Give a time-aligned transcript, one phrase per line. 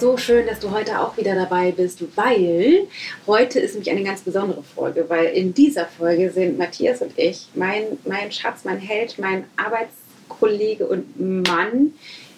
[0.00, 2.86] So schön, dass du heute auch wieder dabei bist, weil
[3.26, 7.48] heute ist nämlich eine ganz besondere Folge, weil in dieser Folge sind Matthias und ich,
[7.54, 11.92] mein, mein Schatz, mein Held, mein Arbeitskollege und Mann,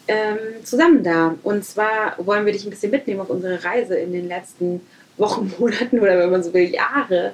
[0.09, 1.35] ähm, zusammen da.
[1.43, 4.83] Und zwar wollen wir dich ein bisschen mitnehmen auf unsere Reise in den letzten
[5.17, 7.33] Wochen, Monaten oder wenn man so will, Jahre,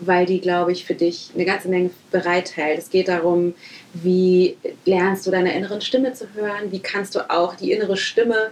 [0.00, 2.78] weil die, glaube ich, für dich eine ganze Menge bereithält.
[2.78, 3.54] Es geht darum,
[3.92, 8.50] wie lernst du deiner inneren Stimme zu hören, wie kannst du auch die innere Stimme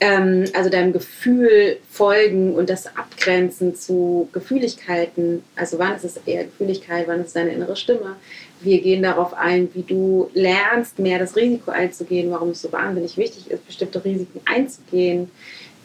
[0.00, 5.44] ähm, also deinem Gefühl folgen und das abgrenzen zu Gefühligkeiten.
[5.56, 8.16] Also wann ist es eher Gefühligkeit, wann ist es deine innere Stimme?
[8.62, 13.16] Wir gehen darauf ein, wie du lernst, mehr das Risiko einzugehen, warum es so wahnsinnig
[13.16, 15.30] wichtig ist, bestimmte Risiken einzugehen,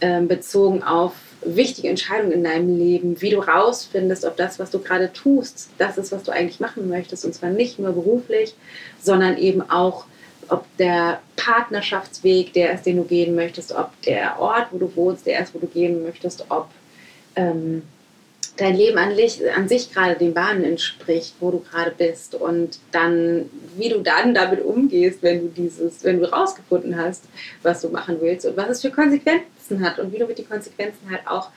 [0.01, 1.13] ähm, bezogen auf
[1.45, 5.97] wichtige Entscheidungen in deinem Leben, wie du rausfindest, ob das, was du gerade tust, das
[5.97, 7.23] ist, was du eigentlich machen möchtest.
[7.25, 8.55] Und zwar nicht nur beruflich,
[9.01, 10.05] sondern eben auch
[10.49, 15.25] ob der Partnerschaftsweg der ist, den du gehen möchtest, ob der Ort, wo du wohnst,
[15.25, 16.67] der ist, wo du gehen möchtest, ob
[17.35, 17.83] ähm,
[18.57, 19.13] dein Leben an,
[19.55, 24.33] an, sich gerade den Bahnen entspricht, wo du gerade bist und dann, wie du dann
[24.33, 27.25] damit umgehst, wenn du dieses, wenn du rausgefunden hast,
[27.63, 30.47] was du machen willst und was es für Konsequenzen hat und wie du mit den
[30.47, 31.49] Konsequenzen halt auch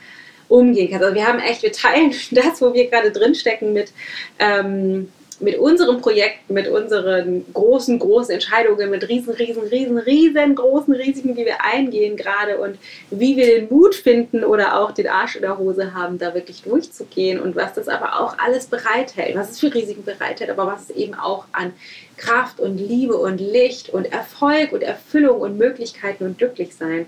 [0.49, 1.05] umgehen kannst.
[1.05, 3.93] Also wir haben echt, wir teilen das, wo wir gerade drinstecken mit
[4.39, 11.35] ähm, mit unseren Projekten, mit unseren großen, großen Entscheidungen, mit riesen, riesen, riesen, riesengroßen Risiken,
[11.35, 12.79] die wir eingehen gerade und
[13.11, 16.63] wie wir den Mut finden oder auch den Arsch in der Hose haben, da wirklich
[16.63, 20.91] durchzugehen und was das aber auch alles bereithält, was es für Risiken bereithält, aber was
[20.91, 21.73] es eben auch an
[22.17, 27.07] Kraft und Liebe und Licht und Erfolg und Erfüllung und Möglichkeiten und Glücklichsein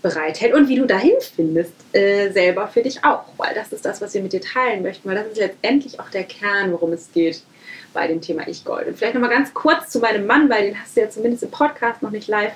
[0.00, 4.00] bereithält und wie du dahin findest, äh, selber für dich auch, weil das ist das,
[4.02, 7.10] was wir mit dir teilen möchten, weil das ist letztendlich auch der Kern, worum es
[7.12, 7.42] geht
[7.94, 8.86] bei dem Thema Ich Gold.
[8.88, 11.50] Und vielleicht nochmal ganz kurz zu meinem Mann, weil den hast du ja zumindest im
[11.50, 12.52] Podcast noch nicht live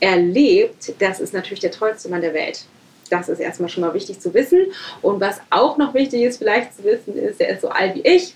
[0.00, 0.94] erlebt.
[0.98, 2.64] Das ist natürlich der tollste Mann der Welt.
[3.10, 4.66] Das ist erstmal schon mal wichtig zu wissen.
[5.02, 8.02] Und was auch noch wichtig ist, vielleicht zu wissen, ist, er ist so alt wie
[8.02, 8.34] ich.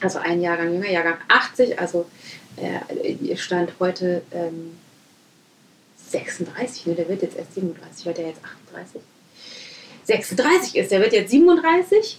[0.00, 1.78] Also ein Jahrgang jünger, Jahrgang 80.
[1.78, 2.06] Also
[2.56, 4.76] äh, stand heute ähm,
[6.08, 6.94] 36, ne?
[6.94, 8.40] der wird jetzt erst 37, weil der jetzt
[8.72, 9.00] 38.
[10.04, 12.18] 36 ist, der wird jetzt 37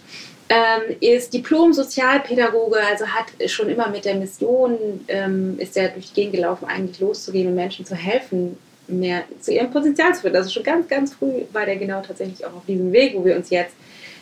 [0.51, 6.13] ähm, ist Diplom-Sozialpädagoge, also hat schon immer mit der Mission, ähm, ist er durch die
[6.13, 8.57] Gegend gelaufen, eigentlich loszugehen und Menschen zu helfen,
[8.87, 10.35] mehr zu ihrem Potenzial zu finden.
[10.35, 13.37] Also schon ganz, ganz früh war der genau tatsächlich auch auf diesem Weg, wo wir
[13.37, 13.73] uns jetzt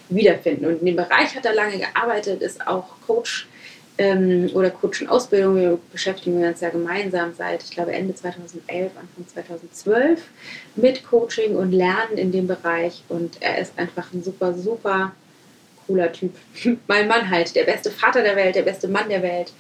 [0.10, 0.66] wiederfinden.
[0.68, 3.48] Und in dem Bereich hat er lange gearbeitet, ist auch Coach
[3.98, 5.56] ähm, oder Coaching-Ausbildung.
[5.56, 10.22] Wir beschäftigen uns ja gemeinsam seit, ich glaube, Ende 2011, Anfang 2012
[10.76, 13.02] mit Coaching und Lernen in dem Bereich.
[13.10, 15.14] Und er ist einfach ein super, super
[15.90, 16.36] cooler Typ.
[16.88, 19.52] mein Mann halt, der beste Vater der Welt, der beste Mann der Welt,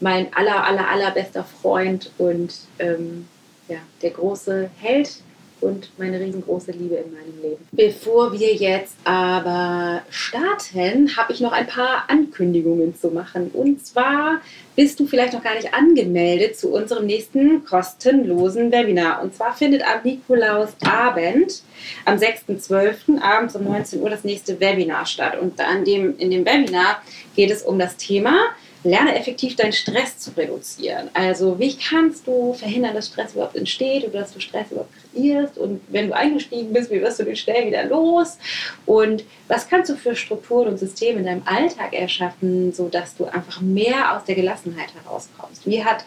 [0.00, 3.26] mein aller, aller, allerbester Freund und ähm,
[3.68, 5.22] ja, der große Held
[5.60, 7.68] und meine riesengroße Liebe in meinem Leben.
[7.72, 13.50] Bevor wir jetzt aber starten, habe ich noch ein paar Ankündigungen zu machen.
[13.52, 14.40] Und zwar
[14.78, 19.20] bist du vielleicht noch gar nicht angemeldet zu unserem nächsten kostenlosen Webinar.
[19.20, 21.62] Und zwar findet am Nikolausabend,
[22.04, 23.20] am 6.12.
[23.20, 25.36] abends um 19 Uhr das nächste Webinar statt.
[25.36, 27.02] Und an dem, in dem Webinar
[27.34, 28.36] geht es um das Thema
[28.84, 31.10] lerne effektiv deinen Stress zu reduzieren.
[31.12, 35.58] Also wie kannst du verhindern, dass Stress überhaupt entsteht oder dass du Stress überhaupt kreierst
[35.58, 38.38] und wenn du eingestiegen bist, wie wirst du den schnell wieder los
[38.86, 43.60] und was kannst du für Strukturen und Systeme in deinem Alltag erschaffen, sodass du einfach
[43.60, 45.66] mehr aus der Gelassenheit herauskommst.
[45.66, 46.04] Wie hat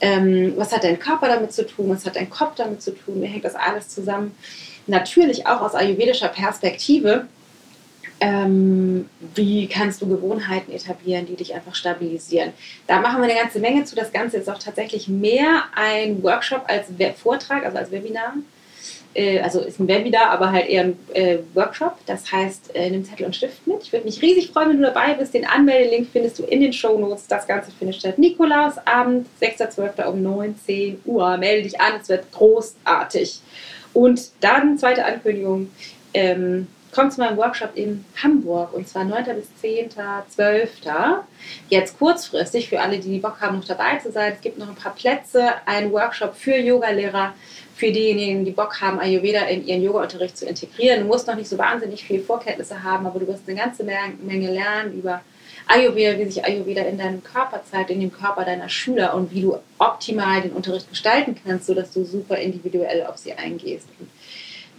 [0.00, 3.20] ähm, was hat dein Körper damit zu tun, was hat dein Kopf damit zu tun,
[3.20, 4.36] wie hängt das alles zusammen?
[4.86, 7.26] Natürlich auch aus ayurvedischer Perspektive
[8.20, 12.52] ähm, wie kannst du Gewohnheiten etablieren, die dich einfach stabilisieren.
[12.86, 13.94] Da machen wir eine ganze Menge zu.
[13.94, 18.34] Das Ganze ist auch tatsächlich mehr ein Workshop als Vortrag, also als Webinar.
[19.14, 21.96] Äh, also ist ein Webinar, aber halt eher ein äh, Workshop.
[22.06, 23.82] Das heißt, äh, nimm Zettel und Stift mit.
[23.82, 25.34] Ich würde mich riesig freuen, wenn du dabei bist.
[25.34, 27.26] Den Anmeldelink findest du in den Show Notes.
[27.26, 30.04] Das Ganze findet statt Nikolausabend, 6.12.
[30.04, 31.36] um 19 Uhr.
[31.36, 33.40] Melde dich an, es wird großartig.
[33.92, 35.70] Und dann zweite Ankündigung.
[36.14, 39.24] Ähm, kommt zu meinem Workshop in Hamburg und zwar 9.
[39.36, 41.18] bis 10.12.
[41.68, 44.32] Jetzt kurzfristig für alle, die Bock haben, noch dabei zu sein.
[44.34, 47.34] Es gibt noch ein paar Plätze, ein Workshop für Yogalehrer,
[47.74, 51.00] für diejenigen, die Bock haben, Ayurveda in ihren Yoga-Unterricht zu integrieren.
[51.00, 54.50] Du musst noch nicht so wahnsinnig viele Vorkenntnisse haben, aber du wirst eine ganze Menge
[54.50, 55.20] lernen über
[55.68, 59.42] Ayurveda, wie sich Ayurveda in deinem Körper zeigt, in dem Körper deiner Schüler und wie
[59.42, 63.86] du optimal den Unterricht gestalten kannst, sodass du super individuell auf sie eingehst.
[64.00, 64.08] Und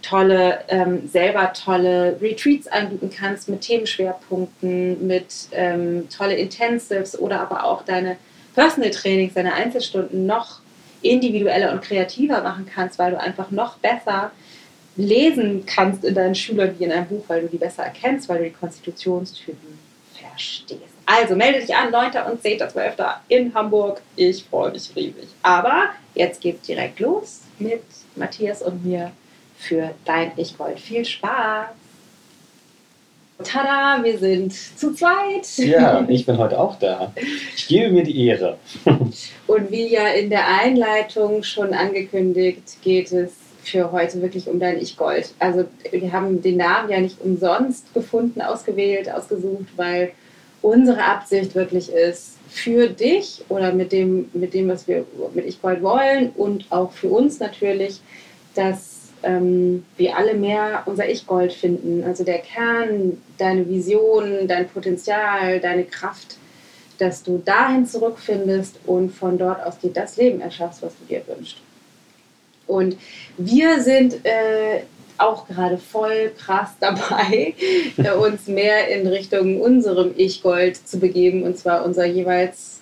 [0.01, 7.63] tolle, ähm, selber tolle Retreats anbieten kannst mit Themenschwerpunkten, mit ähm, tolle Intensives oder aber
[7.63, 8.17] auch deine
[8.55, 10.59] Personal Trainings, deine Einzelstunden noch
[11.01, 14.31] individueller und kreativer machen kannst, weil du einfach noch besser
[14.95, 18.39] lesen kannst in deinen Schülern wie in einem Buch, weil du die besser erkennst, weil
[18.39, 19.79] du die Konstitutionstypen
[20.13, 20.81] verstehst.
[21.05, 22.11] Also melde dich an, 9.
[22.29, 23.15] und 10.12.
[23.29, 24.01] in Hamburg.
[24.15, 25.29] Ich freue mich riesig.
[25.41, 27.81] Aber jetzt geht's direkt los mit
[28.15, 29.11] Matthias und mir
[29.59, 30.79] für Dein Ich Gold.
[30.79, 31.67] Viel Spaß!
[33.43, 35.47] Tada, wir sind zu zweit.
[35.57, 37.13] Ja, ich bin heute auch da.
[37.55, 38.57] Ich gebe mir die Ehre.
[39.47, 43.31] Und wie ja in der Einleitung schon angekündigt, geht es
[43.63, 45.33] für heute wirklich um dein Ich Gold.
[45.39, 50.11] Also wir haben den Namen ja nicht umsonst gefunden, ausgewählt, ausgesucht, weil
[50.61, 55.61] unsere Absicht wirklich ist, für dich oder mit dem, mit dem, was wir mit Ich
[55.61, 58.01] Gold wollen und auch für uns natürlich,
[58.55, 62.03] dass ähm, wir alle mehr unser Ich-Gold finden.
[62.03, 66.37] Also der Kern, deine Vision, dein Potenzial, deine Kraft,
[66.97, 71.21] dass du dahin zurückfindest und von dort aus dir das Leben erschaffst, was du dir
[71.27, 71.57] wünschst.
[72.67, 72.97] Und
[73.37, 74.81] wir sind äh,
[75.17, 77.53] auch gerade voll krass dabei,
[78.19, 82.79] uns mehr in Richtung unserem Ich-Gold zu begeben, und zwar unser jeweils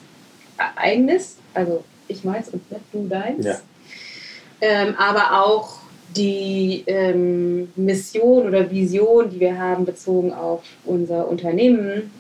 [0.75, 3.45] eigenes, also ich meins und nicht du deins.
[3.45, 3.59] Ja.
[4.61, 5.77] Ähm, aber auch
[6.15, 12.11] die ähm, Mission oder Vision, die wir haben, bezogen auf unser Unternehmen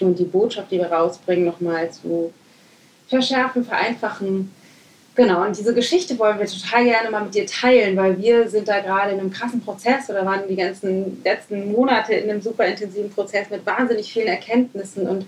[0.00, 2.32] und die Botschaft, die wir rausbringen, nochmal zu
[3.08, 4.50] verschärfen, vereinfachen.
[5.14, 8.68] Genau, und diese Geschichte wollen wir total gerne mal mit dir teilen, weil wir sind
[8.68, 12.66] da gerade in einem krassen Prozess oder waren die ganzen letzten Monate in einem super
[12.66, 15.24] intensiven Prozess mit wahnsinnig vielen Erkenntnissen und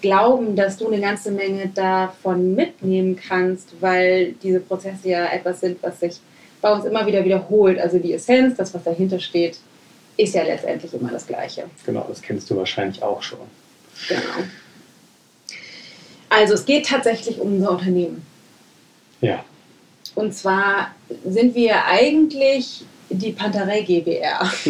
[0.00, 5.82] glauben, dass du eine ganze Menge davon mitnehmen kannst, weil diese Prozesse ja etwas sind,
[5.82, 6.20] was sich
[6.62, 7.78] bei uns immer wieder wiederholt.
[7.78, 9.58] Also die Essenz, das, was dahinter steht,
[10.16, 11.64] ist ja letztendlich immer das Gleiche.
[11.84, 13.40] Genau, das kennst du wahrscheinlich auch schon.
[14.08, 14.46] Genau.
[16.30, 18.24] Also es geht tatsächlich um unser Unternehmen.
[19.20, 19.44] Ja.
[20.14, 20.94] Und zwar
[21.26, 24.50] sind wir eigentlich die Pantarei GBR.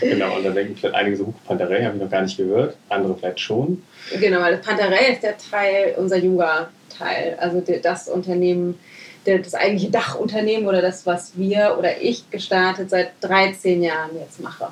[0.00, 2.76] genau, und da denken vielleicht einige so, Huch, Pantarei habe ich noch gar nicht gehört,
[2.88, 3.82] andere vielleicht schon.
[4.18, 8.78] Genau, weil Pantarei ist der Teil, unser Yoga-Teil, also das Unternehmen,
[9.24, 14.68] das eigentliche Dachunternehmen oder das, was wir oder ich gestartet seit 13 Jahren jetzt mache.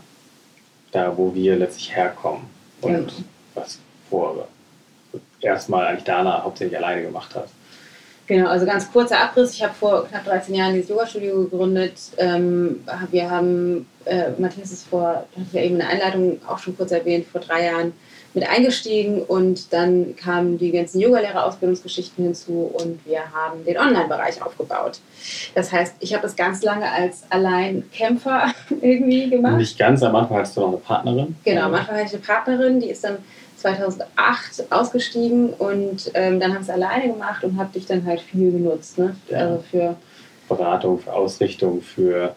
[0.93, 2.45] Da, wo wir letztlich herkommen
[2.81, 3.13] und genau.
[3.55, 3.79] was
[4.09, 4.49] vor
[5.41, 7.49] erstmal eigentlich Dana hauptsächlich alleine gemacht hat.
[8.27, 9.55] Genau, also ganz kurzer Abriss.
[9.55, 11.95] Ich habe vor knapp 13 Jahren dieses Yoga-Studio gegründet.
[12.19, 16.59] Ähm, wir haben, äh, Matthias ist vor, hatte ich ja eben in der Einleitung auch
[16.59, 17.95] schon kurz erwähnt, vor drei Jahren
[18.39, 25.01] mit eingestiegen und dann kamen die ganzen Yoga-Lehrer-Ausbildungsgeschichten hinzu und wir haben den Online-Bereich aufgebaut.
[25.55, 29.57] Das heißt, ich habe das ganz lange als Alleinkämpfer irgendwie gemacht.
[29.57, 31.37] Nicht ganz, am Anfang hattest du noch eine Partnerin.
[31.45, 33.19] Genau, am Anfang hatte ich eine Partnerin, die ist dann
[33.57, 38.21] 2008 ausgestiegen und ähm, dann habe ich es alleine gemacht und habe dich dann halt
[38.21, 38.99] viel genutzt.
[38.99, 39.17] Ne?
[39.29, 39.39] Ja.
[39.39, 39.97] Also für
[40.49, 42.37] Beratung, für Ausrichtung, für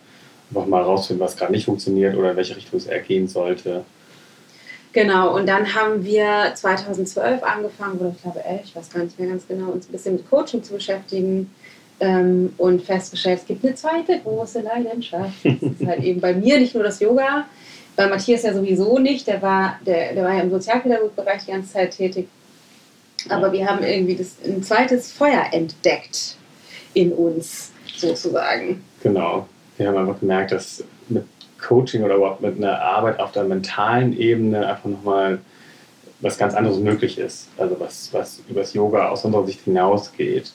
[0.49, 3.85] einfach mal rausfinden, was gerade nicht funktioniert oder in welche Richtung es eher gehen sollte.
[4.93, 9.17] Genau, und dann haben wir 2012 angefangen, oder ich glaube 11, ich weiß gar nicht
[9.17, 11.49] mehr ganz genau, uns ein bisschen mit Coaching zu beschäftigen
[12.01, 15.45] ähm, und festgestellt, es gibt eine zweite große Leidenschaft.
[15.45, 17.45] Das ist halt eben bei mir nicht nur das Yoga,
[17.95, 21.73] bei Matthias ja sowieso nicht, der war, der, der war ja im Sozialpädagogikbereich die ganze
[21.73, 22.27] Zeit tätig.
[23.29, 26.35] Aber wir haben irgendwie das, ein zweites Feuer entdeckt
[26.93, 28.83] in uns, sozusagen.
[29.03, 29.47] Genau.
[29.77, 31.25] Wir haben einfach gemerkt, dass mit
[31.61, 35.39] Coaching oder überhaupt mit einer Arbeit auf der mentalen Ebene einfach nochmal
[36.21, 37.49] was ganz anderes möglich ist.
[37.57, 40.51] Also was, was übers Yoga aus unserer Sicht hinausgeht.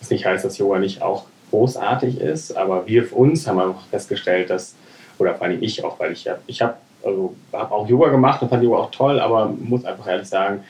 [0.00, 3.86] Was nicht heißt, dass Yoga nicht auch großartig ist, aber wir für uns haben einfach
[3.86, 4.74] festgestellt, dass,
[5.18, 6.74] oder vor allem ich auch, weil ich ja, ich habe
[7.04, 10.64] also hab auch Yoga gemacht und fand Yoga auch toll, aber muss einfach ehrlich sagen,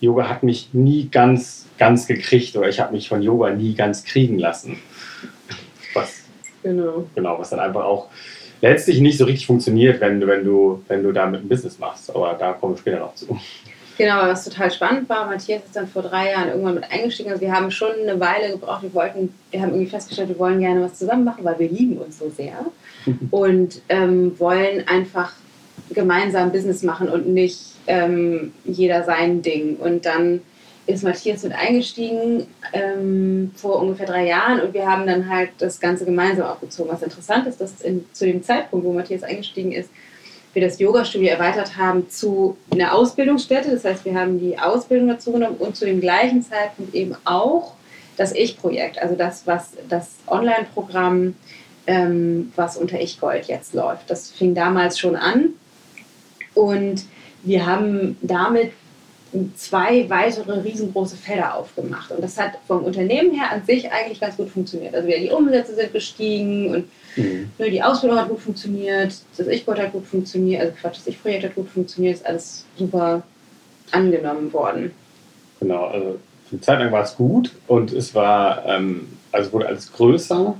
[0.00, 4.04] Yoga hat mich nie ganz, ganz gekriegt oder ich habe mich von Yoga nie ganz
[4.04, 4.78] kriegen lassen.
[5.94, 6.24] Was,
[6.62, 7.04] genau.
[7.14, 8.08] genau, was dann einfach auch
[8.62, 12.14] letztlich nicht so richtig funktioniert, wenn, du, wenn, du, wenn du damit ein Business machst.
[12.14, 13.38] Aber da kommen wir später noch zu.
[13.98, 17.30] Genau, was total spannend war, Matthias ist dann vor drei Jahren irgendwann mit eingestiegen.
[17.30, 18.82] Also wir haben schon eine Weile gebraucht.
[18.82, 21.98] Wir wollten, wir haben irgendwie festgestellt, wir wollen gerne was zusammen machen, weil wir lieben
[21.98, 22.54] uns so sehr
[23.30, 25.32] und ähm, wollen einfach
[25.90, 29.76] gemeinsam Business machen und nicht ähm, jeder sein Ding.
[29.76, 30.40] Und dann
[30.86, 35.78] ist Matthias mit eingestiegen ähm, vor ungefähr drei Jahren und wir haben dann halt das
[35.78, 36.92] Ganze gemeinsam aufgezogen.
[36.92, 39.90] Was interessant ist, dass in, zu dem Zeitpunkt, wo Matthias eingestiegen ist,
[40.52, 43.70] wir das Yoga-Studio erweitert haben zu einer Ausbildungsstätte.
[43.70, 47.74] Das heißt, wir haben die Ausbildung dazu genommen und zu dem gleichen Zeitpunkt eben auch
[48.16, 51.34] das Ich-Projekt, also das, was das Online-Programm,
[51.86, 54.10] ähm, was unter Ich-Gold jetzt läuft.
[54.10, 55.54] Das fing damals schon an
[56.54, 57.04] und
[57.44, 58.72] wir haben damit
[59.56, 62.10] zwei weitere riesengroße Felder aufgemacht.
[62.10, 64.94] Und das hat vom Unternehmen her an sich eigentlich ganz gut funktioniert.
[64.94, 66.84] Also die Umsätze sind gestiegen und
[67.16, 67.50] mhm.
[67.58, 71.54] Die Ausbildung hat gut funktioniert, das Ich-Projekt hat gut funktioniert, also Quatsch, das Ich-Projekt hat
[71.54, 73.22] gut funktioniert, ist alles super
[73.90, 74.92] angenommen worden.
[75.60, 76.18] Genau, also
[76.50, 80.56] eine Zeit lang war es gut und es war, ähm, also wurde alles größer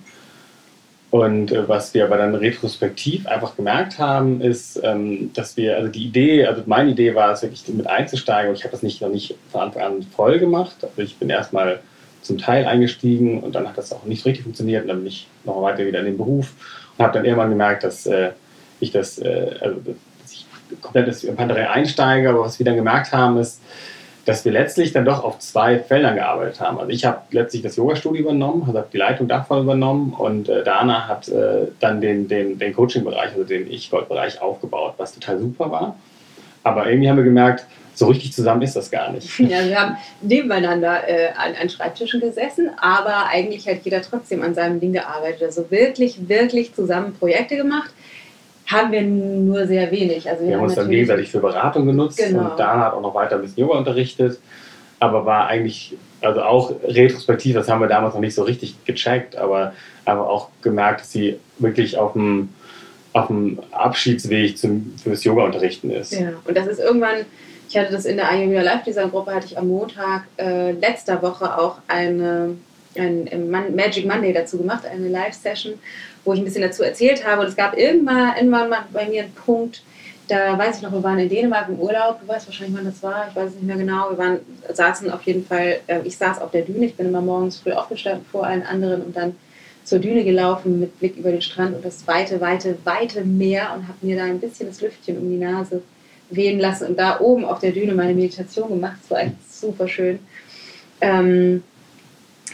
[1.12, 5.88] und äh, was wir aber dann retrospektiv einfach gemerkt haben, ist, ähm, dass wir, also
[5.90, 9.02] die Idee, also meine Idee war es wirklich mit einzusteigen und ich habe das nicht
[9.02, 10.76] noch nicht von Anfang an voll gemacht.
[10.80, 11.80] Also ich bin erstmal
[12.22, 15.28] zum Teil eingestiegen und dann hat das auch nicht richtig funktioniert und dann bin ich
[15.44, 16.54] noch weiter wieder in den Beruf
[16.96, 18.30] und habe dann irgendwann gemerkt, dass äh,
[18.80, 19.80] ich das, äh, also
[20.22, 20.46] dass ich
[20.80, 23.60] komplett in Panterei einsteige, aber was wir dann gemerkt haben, ist,
[24.24, 26.78] dass wir letztlich dann doch auf zwei Feldern gearbeitet haben.
[26.78, 30.62] Also ich habe letztlich das Yoga-Studio übernommen, also habe die Leitung davon übernommen und äh,
[30.62, 35.70] Dana hat äh, dann den, den, den Coaching-Bereich, also den Ich-Gold-Bereich aufgebaut, was total super
[35.70, 35.96] war.
[36.62, 39.28] Aber irgendwie haben wir gemerkt, so richtig zusammen ist das gar nicht.
[39.40, 44.54] Ja, wir haben nebeneinander äh, an, an Schreibtischen gesessen, aber eigentlich hat jeder trotzdem an
[44.54, 45.42] seinem Ding gearbeitet.
[45.42, 47.90] Also wirklich, wirklich zusammen Projekte gemacht
[48.72, 50.28] haben wir nur sehr wenig.
[50.28, 52.50] Also wir, wir haben uns dann gegenseitig für Beratung genutzt genau.
[52.50, 54.38] und Dana hat auch noch weiter ein bisschen Yoga unterrichtet,
[54.98, 59.36] aber war eigentlich, also auch retrospektiv, das haben wir damals noch nicht so richtig gecheckt,
[59.36, 59.74] aber,
[60.04, 62.50] aber auch gemerkt, dass sie wirklich auf dem,
[63.12, 66.12] auf dem Abschiedsweg zum, fürs Yoga-Unterrichten ist.
[66.12, 67.26] Ja, und das ist irgendwann,
[67.68, 71.22] ich hatte das in der Ayurveda Live Design Gruppe, hatte ich am Montag äh, letzter
[71.22, 72.56] Woche auch eine,
[72.96, 75.74] ein Magic Monday dazu gemacht, eine Live-Session
[76.24, 77.42] wo ich ein bisschen dazu erzählt habe.
[77.42, 79.82] Und es gab irgendwann, irgendwann mal bei mir einen Punkt,
[80.28, 83.02] da weiß ich noch, wir waren in Dänemark im Urlaub, du weißt wahrscheinlich, wann das
[83.02, 84.10] war, ich weiß es nicht mehr genau.
[84.10, 84.38] Wir waren,
[84.72, 87.72] saßen auf jeden Fall, äh, ich saß auf der Düne, ich bin immer morgens früh
[87.72, 89.34] aufgestanden vor allen anderen und dann
[89.84, 93.88] zur Düne gelaufen mit Blick über den Strand und das weite, weite, weite Meer und
[93.88, 95.82] habe mir da ein bisschen das Lüftchen um die Nase
[96.30, 98.98] wehen lassen und da oben auf der Düne meine Meditation gemacht.
[99.02, 100.20] Das war echt super schön.
[101.00, 101.64] Ähm,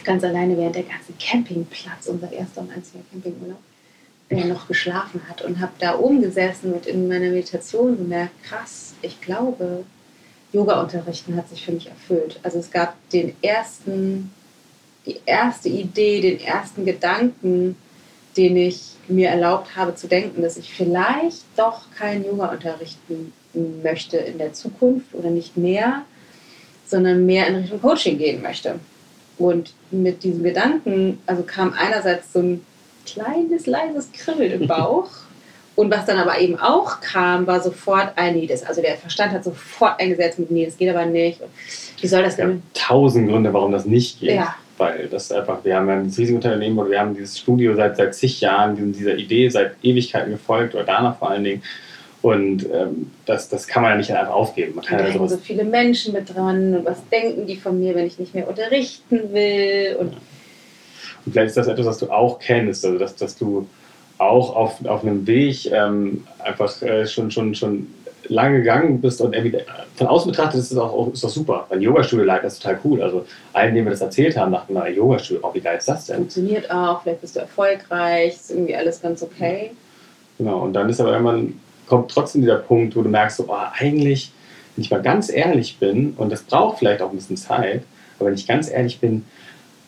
[0.09, 3.59] ganz alleine während der ganze Campingplatz, unser erster und einziger Campingurlaub,
[4.31, 8.95] der noch geschlafen hat und habe da oben gesessen und in meiner Meditation gemerkt, krass,
[9.03, 9.85] ich glaube,
[10.51, 12.39] Yoga-Unterrichten hat sich für mich erfüllt.
[12.41, 14.31] Also es gab den ersten,
[15.05, 17.75] die erste Idee, den ersten Gedanken,
[18.35, 23.31] den ich mir erlaubt habe zu denken, dass ich vielleicht doch kein Yoga unterrichten
[23.83, 26.03] möchte in der Zukunft oder nicht mehr,
[26.87, 28.79] sondern mehr in Richtung Coaching gehen möchte.
[29.39, 32.65] Und mit diesem Gedanken, also kam einerseits so ein
[33.05, 35.09] kleines, leises Kribbeln im Bauch.
[35.75, 39.31] Und was dann aber eben auch kam, war sofort ein Nee, das, also der Verstand
[39.31, 41.41] hat sofort eingesetzt mit Nee, das geht aber nicht.
[41.41, 41.49] Und
[42.01, 42.61] wie soll das denn?
[42.73, 44.35] tausend Gründe, warum das nicht geht.
[44.35, 44.55] Ja.
[44.77, 47.95] Weil das einfach, wir haben ja dieses riesige Unternehmen oder wir haben dieses Studio seit,
[47.95, 51.63] seit zig Jahren, dieser Idee seit Ewigkeiten gefolgt, oder danach vor allen Dingen.
[52.21, 54.75] Und ähm, das, das kann man ja nicht einfach aufgeben.
[54.75, 57.95] Man kann da hängen so viele Menschen mit dran und was denken die von mir,
[57.95, 59.95] wenn ich nicht mehr unterrichten will.
[59.97, 60.13] Und,
[61.25, 63.67] und vielleicht ist das etwas, was du auch kennst, also dass, dass du
[64.17, 67.87] auch auf, auf einem Weg ähm, einfach äh, schon, schon, schon
[68.27, 69.59] lange gegangen bist und irgendwie
[69.95, 71.67] von außen betrachtet ist das auch, ist das super.
[71.69, 73.01] Ein Yoga-Studio leiten ist total cool.
[73.01, 76.05] Also allen, denen wir das erzählt haben, dachten wir, Yoga-Studio, oh, wie geil ist das
[76.05, 76.17] denn?
[76.17, 79.71] Funktioniert auch, vielleicht bist du erfolgreich, ist irgendwie alles ganz okay.
[80.37, 83.55] Genau, und dann ist aber irgendwann kommt trotzdem dieser Punkt, wo du merkst, so, oh,
[83.77, 84.31] eigentlich,
[84.75, 87.83] wenn ich mal ganz ehrlich bin, und das braucht vielleicht auch ein bisschen Zeit,
[88.17, 89.25] aber wenn ich ganz ehrlich bin,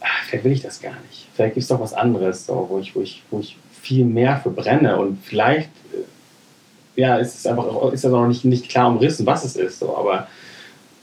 [0.02, 1.28] ach, vielleicht will ich das gar nicht.
[1.34, 4.38] Vielleicht gibt es doch was anderes, so, wo, ich, wo, ich, wo ich viel mehr
[4.38, 8.90] verbrenne und vielleicht äh, ja, ist es einfach ist das auch noch nicht, nicht klar
[8.90, 9.80] umrissen, was es ist.
[9.80, 10.28] So, aber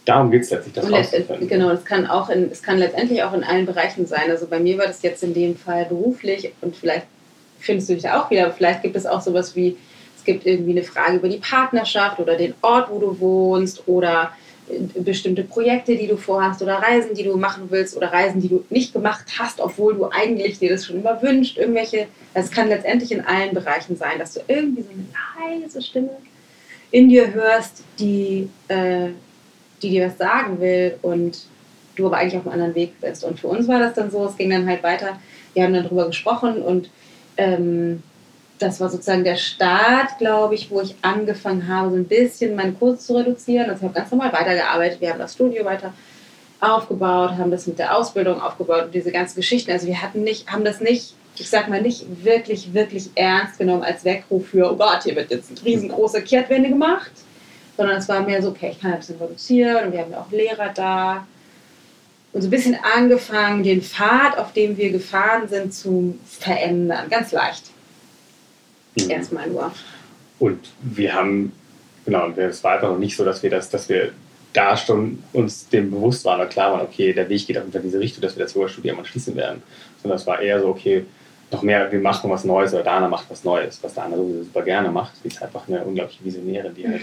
[0.05, 1.49] darum geht es letztlich, das rauszufinden.
[1.49, 4.31] Genau, es kann, auch in, es kann letztendlich auch in allen Bereichen sein.
[4.31, 7.07] Also bei mir war das jetzt in dem Fall beruflich und vielleicht
[7.59, 8.53] findest du dich da auch wieder.
[8.53, 9.77] Vielleicht gibt es auch sowas wie
[10.29, 14.33] gibt irgendwie eine Frage über die Partnerschaft oder den Ort, wo du wohnst oder
[14.69, 18.49] äh, bestimmte Projekte, die du vorhast oder Reisen, die du machen willst oder Reisen, die
[18.49, 21.57] du nicht gemacht hast, obwohl du eigentlich dir das schon immer wünscht.
[21.57, 26.11] Irgendwelche, das kann letztendlich in allen Bereichen sein, dass du irgendwie so eine leise Stimme
[26.91, 29.09] in dir hörst, die, äh,
[29.81, 31.39] die dir was sagen will und
[31.97, 33.25] du aber eigentlich auf einem anderen Weg bist.
[33.25, 35.19] Und für uns war das dann so, es ging dann halt weiter.
[35.55, 36.91] Wir haben dann darüber gesprochen und
[37.39, 38.03] ähm,
[38.59, 42.73] das war sozusagen der Start, glaube ich, wo ich angefangen habe, so ein bisschen meine
[42.73, 43.71] Kurse zu reduzieren.
[43.71, 45.01] Also ich habe ganz normal weitergearbeitet.
[45.01, 45.93] Wir haben das Studio weiter
[46.61, 49.71] aufgebaut, haben das mit der Ausbildung aufgebaut und diese ganzen Geschichten.
[49.71, 53.83] Also wir hatten nicht, haben das nicht ich sag mal, nicht wirklich, wirklich ernst genommen
[53.83, 57.13] als Weckruf für, oh Gott, hier wird jetzt eine riesengroße Kehrtwende gemacht,
[57.77, 60.21] sondern es war mehr so, okay, ich kann ein bisschen reduzieren und wir haben ja
[60.21, 61.27] auch Lehrer da.
[62.33, 67.09] Und so ein bisschen angefangen, den Pfad, auf dem wir gefahren sind, zu verändern.
[67.09, 67.65] Ganz leicht.
[69.05, 69.11] Mhm.
[69.11, 69.73] Erstmal nur.
[70.39, 71.53] Und wir haben,
[72.05, 74.13] genau, es war einfach noch nicht so, dass wir das, dass wir
[74.53, 77.83] da schon uns dem bewusst waren oder klar waren, okay, der Weg geht auf in
[77.83, 79.63] diese Richtung, dass wir das Yoga-Studium mal schließen werden.
[80.03, 81.05] Sondern es war eher so, okay,
[81.51, 84.63] noch mehr, wir machen was Neues oder Dana macht was Neues, was Dana sowieso super
[84.63, 85.13] gerne macht.
[85.23, 87.01] Sie ist einfach eine unglaubliche Visionärin, die halt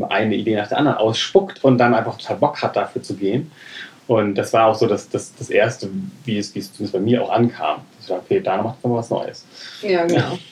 [0.08, 3.50] eine Idee nach der anderen ausspuckt und dann einfach total Bock hat, dafür zu gehen.
[4.08, 5.88] Und das war auch so das, das, das Erste,
[6.24, 7.82] wie es, wie es zumindest bei mir auch ankam.
[8.00, 9.44] Ich dachte, okay, Dana macht noch was Neues.
[9.82, 10.38] Ja, genau.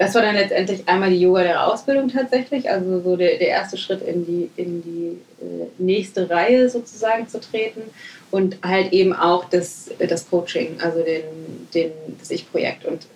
[0.00, 3.76] Das war dann letztendlich einmal die Yoga der Ausbildung tatsächlich, also so der, der erste
[3.76, 7.82] Schritt in die, in die äh, nächste Reihe sozusagen zu treten
[8.30, 11.24] und halt eben auch das, das Coaching, also den,
[11.74, 13.08] den, das Ich-Projekt und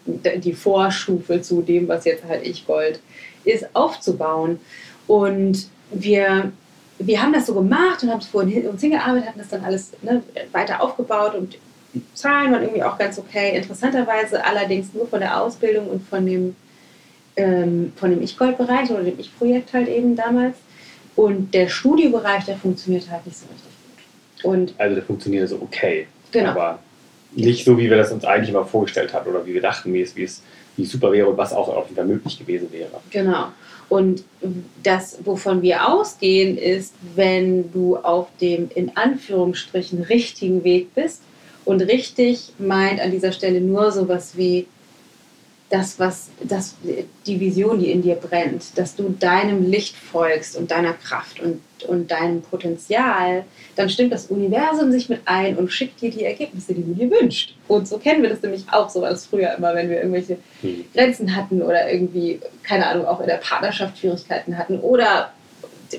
[0.44, 3.00] die Vorstufe zu dem, was jetzt halt Ich-Gold
[3.44, 4.60] ist, aufzubauen.
[5.06, 6.52] Und wir,
[6.98, 9.92] wir haben das so gemacht und haben es vorhin uns hingearbeitet, hatten das dann alles
[10.02, 10.22] ne,
[10.52, 11.56] weiter aufgebaut und
[12.12, 13.56] Zahlen waren irgendwie auch ganz okay.
[13.56, 16.56] Interessanterweise allerdings nur von der Ausbildung und von dem,
[17.36, 20.56] ähm, von dem Ich-Gold-Bereich oder dem Ich-Projekt halt eben damals.
[21.16, 24.44] Und der Studiobereich, der funktioniert halt nicht so richtig.
[24.44, 26.06] Und also der funktioniert so okay.
[26.32, 26.50] Genau.
[26.50, 26.78] Aber
[27.32, 30.02] nicht so, wie wir das uns eigentlich immer vorgestellt hatten oder wie wir dachten, wie
[30.02, 30.42] es, wie es
[30.76, 32.90] wie super wäre und was auch auf jeden Fall möglich gewesen wäre.
[33.10, 33.48] Genau.
[33.88, 34.24] Und
[34.82, 41.22] das, wovon wir ausgehen, ist, wenn du auf dem in Anführungsstrichen richtigen Weg bist
[41.64, 44.66] und richtig meint an dieser Stelle nur sowas wie
[45.74, 46.76] das, was das,
[47.26, 51.60] die Vision, die in dir brennt, dass du deinem Licht folgst und deiner Kraft und,
[51.88, 56.74] und deinem Potenzial, dann stimmt das Universum sich mit ein und schickt dir die Ergebnisse,
[56.74, 57.54] die du dir wünschst.
[57.66, 60.84] Und so kennen wir das nämlich auch so als früher immer, wenn wir irgendwelche hm.
[60.94, 65.32] Grenzen hatten oder irgendwie, keine Ahnung, auch in der Partnerschaft Schwierigkeiten hatten oder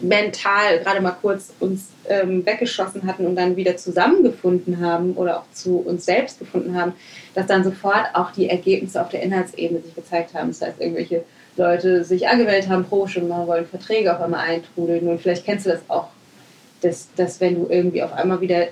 [0.01, 5.51] mental gerade mal kurz uns ähm, weggeschossen hatten und dann wieder zusammengefunden haben oder auch
[5.51, 6.93] zu uns selbst gefunden haben,
[7.33, 10.49] dass dann sofort auch die Ergebnisse auf der Inhaltsebene sich gezeigt haben.
[10.49, 11.23] Das heißt, irgendwelche
[11.57, 15.07] Leute sich angemeldet haben, Pro-Stunden machen wollen, Verträge auf einmal eintrudeln.
[15.07, 16.09] Und vielleicht kennst du das auch,
[16.81, 18.67] dass, dass wenn du irgendwie auf einmal wieder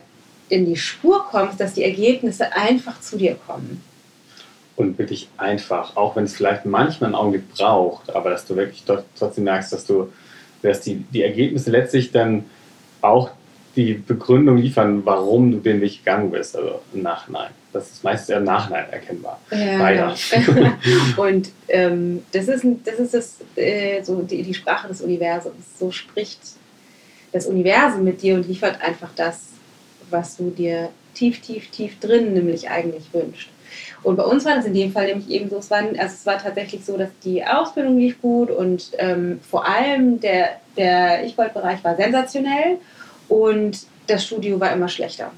[0.49, 3.84] in die Spur kommst, dass die Ergebnisse einfach zu dir kommen.
[4.76, 8.84] Und wirklich einfach, auch wenn es vielleicht manchmal einen Augenblick braucht, aber dass du wirklich
[9.17, 10.12] trotzdem merkst, dass du
[10.63, 12.45] dass die, die Ergebnisse letztlich dann
[13.02, 13.32] auch
[13.76, 17.52] die Begründung liefern, warum du den Weg gegangen bist, also im Nachhinein.
[17.71, 19.39] Das ist meistens im Nachhinein erkennbar.
[19.49, 20.15] Ja, Leider.
[20.45, 20.71] Genau.
[21.17, 25.80] und ähm, das ist, das, ist das, äh, so die, die Sprache des Universums.
[25.80, 26.39] So spricht
[27.32, 29.47] das Universum mit dir und liefert einfach das,
[30.12, 33.49] was du dir tief, tief, tief drin nämlich eigentlich wünschst.
[34.03, 36.25] Und bei uns war das in dem Fall nämlich eben so, es war, also es
[36.25, 41.83] war tatsächlich so, dass die Ausbildung lief gut und ähm, vor allem der, der Ich-Gold-Bereich
[41.83, 42.77] war sensationell
[43.29, 45.31] und das Studio war immer schlechter.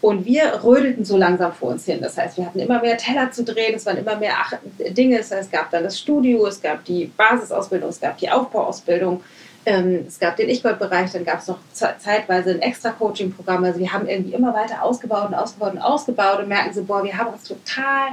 [0.00, 2.00] Und wir rödelten so langsam vor uns hin.
[2.00, 4.34] Das heißt, wir hatten immer mehr Teller zu drehen, es waren immer mehr
[4.78, 5.18] Dinge.
[5.18, 9.22] Es gab dann das Studio, es gab die Basisausbildung, es gab die Aufbauausbildung.
[9.66, 13.64] Ähm, es gab den Ich-Gold-Bereich, dann gab es noch zeitweise ein extra Coaching-Programm.
[13.64, 17.04] Also wir haben irgendwie immer weiter ausgebaut und ausgebaut und ausgebaut und merken so, boah,
[17.04, 18.08] wir haben uns total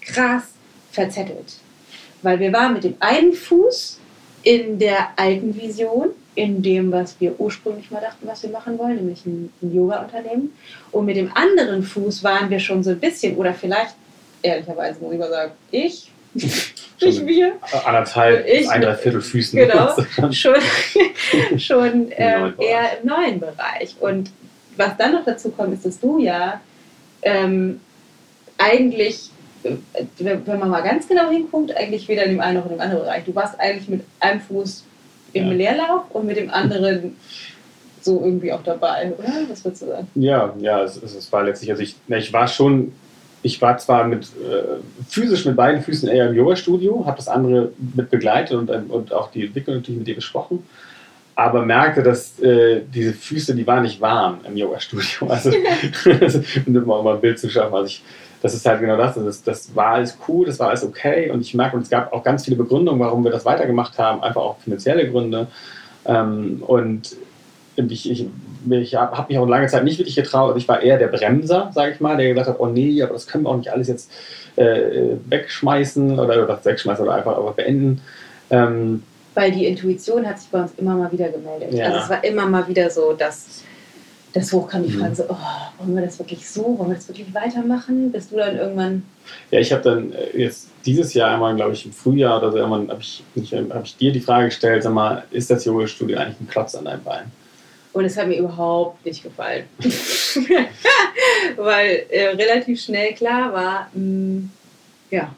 [0.00, 0.44] krass
[0.90, 1.54] verzettelt.
[2.22, 4.00] Weil wir waren mit dem einen Fuß
[4.42, 8.96] in der alten Vision, in dem, was wir ursprünglich mal dachten, was wir machen wollen,
[8.96, 10.52] nämlich ein, ein Yoga-Unternehmen.
[10.90, 13.94] Und mit dem anderen Fuß waren wir schon so ein bisschen, oder vielleicht,
[14.42, 16.10] ehrlicherweise muss ich mal sagen, ich
[17.00, 17.52] ich wir.
[17.84, 19.58] Anderthalb, ich, ein, dreiviertel Füßen.
[19.58, 19.94] Genau,
[20.32, 20.56] schon,
[21.58, 23.96] schon ähm, eher im neuen Bereich.
[24.00, 24.30] Und
[24.76, 26.60] was dann noch dazu kommt, ist, dass du ja
[27.22, 27.80] ähm,
[28.56, 29.30] eigentlich,
[29.62, 29.76] äh,
[30.18, 33.04] wenn man mal ganz genau hinguckt, eigentlich weder in dem einen noch in dem anderen
[33.04, 33.24] Bereich.
[33.24, 34.84] Du warst eigentlich mit einem Fuß
[35.32, 35.52] im ja.
[35.52, 37.16] Leerlauf und mit dem anderen
[38.00, 39.28] so irgendwie auch dabei, oder?
[39.48, 40.08] Was würdest du sagen?
[40.14, 42.92] Ja, ja, es, es war letztlich, also ich, ich war schon
[43.42, 47.70] ich war zwar mit, äh, physisch mit beiden Füßen eher im Yoga-Studio, habe das andere
[47.94, 50.64] mit begleitet und, ähm, und auch die Entwicklung natürlich mit dir besprochen,
[51.34, 55.28] aber merkte, dass äh, diese Füße, die waren nicht warm im Yoga-Studio.
[55.28, 55.50] Also,
[56.66, 57.74] um mal ein Bild zu schaffen.
[57.74, 58.02] Also ich,
[58.42, 59.14] das ist halt genau das.
[59.14, 59.42] das.
[59.42, 61.30] Das war alles cool, das war alles okay.
[61.30, 64.22] Und ich merke, und es gab auch ganz viele Begründungen, warum wir das weitergemacht haben,
[64.22, 65.46] einfach auch finanzielle Gründe.
[66.06, 67.16] Ähm, und
[67.76, 68.26] ich, ich
[68.70, 70.48] ich habe mich auch lange Zeit nicht wirklich getraut.
[70.48, 73.12] Also ich war eher der Bremser, sage ich mal, der gesagt hat, oh nee, aber
[73.12, 74.10] das können wir auch nicht alles jetzt
[74.56, 78.00] äh, wegschmeißen oder, oder wegschmeißen oder einfach, einfach beenden.
[78.50, 79.02] Ähm,
[79.34, 81.72] Weil die Intuition hat sich bei uns immer mal wieder gemeldet.
[81.72, 81.86] Ja.
[81.86, 83.62] Also es war immer mal wieder so, dass
[84.32, 85.36] das hoch kam die Frage so, oh,
[85.78, 88.12] wollen wir das wirklich so, wollen wir das wirklich weitermachen?
[88.12, 89.02] Bist du dann irgendwann...
[89.50, 92.58] Ja, ich habe dann äh, jetzt dieses Jahr einmal, glaube ich, im Frühjahr oder so,
[92.58, 93.22] irgendwann habe ich,
[93.70, 96.84] hab ich dir die Frage gestellt, sag mal, ist das Yoga-Studio eigentlich ein Klotz an
[96.84, 97.32] deinem Bein?
[97.98, 99.64] Und es hat mir überhaupt nicht gefallen.
[101.56, 104.50] Weil äh, relativ schnell klar war, mh, mm,
[105.10, 105.34] ja,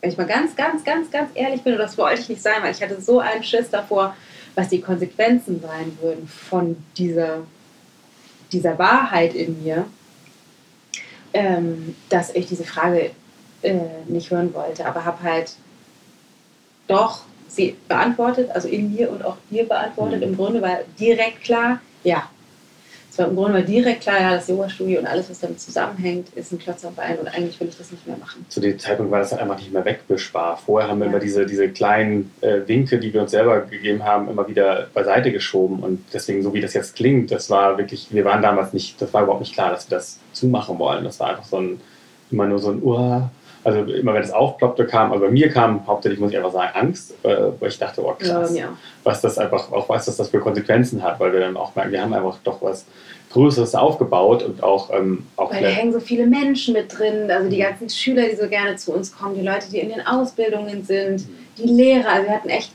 [0.00, 2.62] wenn ich mal ganz, ganz, ganz, ganz ehrlich bin, und das wollte ich nicht sein,
[2.62, 4.16] weil ich hatte so einen Schiss davor,
[4.54, 7.40] was die Konsequenzen sein würden von dieser,
[8.50, 9.84] dieser Wahrheit in mir,
[11.34, 13.10] ähm, dass ich diese Frage
[13.60, 13.74] äh,
[14.06, 15.52] nicht hören wollte, aber habe halt
[16.86, 20.18] doch sie beantwortet, also in mir und auch dir beantwortet.
[20.18, 20.28] Mhm.
[20.28, 22.28] Im Grunde war direkt klar, ja.
[23.10, 26.30] Es war im Grunde war direkt klar, ja, das Yoga-Studio und alles, was damit zusammenhängt,
[26.34, 28.44] ist ein Klotz am Bein und eigentlich will ich das nicht mehr machen.
[28.48, 30.56] Zu dem Zeitpunkt war das halt einfach nicht mehr wegwischbar.
[30.56, 31.12] Vorher haben wir ja.
[31.12, 35.30] immer diese, diese kleinen äh, Winke, die wir uns selber gegeben haben, immer wieder beiseite
[35.30, 39.00] geschoben und deswegen, so wie das jetzt klingt, das war wirklich, wir waren damals nicht,
[39.00, 41.04] das war überhaupt nicht klar, dass wir das zumachen wollen.
[41.04, 41.80] Das war einfach so ein,
[42.32, 43.28] immer nur so ein, uh,
[43.64, 46.70] also immer wenn es aufploppte, kam, also bei mir kam hauptsächlich, muss ich einfach sagen,
[46.74, 48.68] Angst, äh, weil ich dachte, oh krass, ja, ja.
[49.02, 51.92] was das einfach, auch was das, das für Konsequenzen hat, weil wir dann auch merken,
[51.92, 52.84] wir haben einfach doch was
[53.32, 57.48] Größeres aufgebaut und auch, ähm, auch Weil da hängen so viele Menschen mit drin, also
[57.48, 60.84] die ganzen Schüler, die so gerne zu uns kommen, die Leute, die in den Ausbildungen
[60.84, 61.26] sind,
[61.58, 62.70] die Lehrer, also wir hatten echt,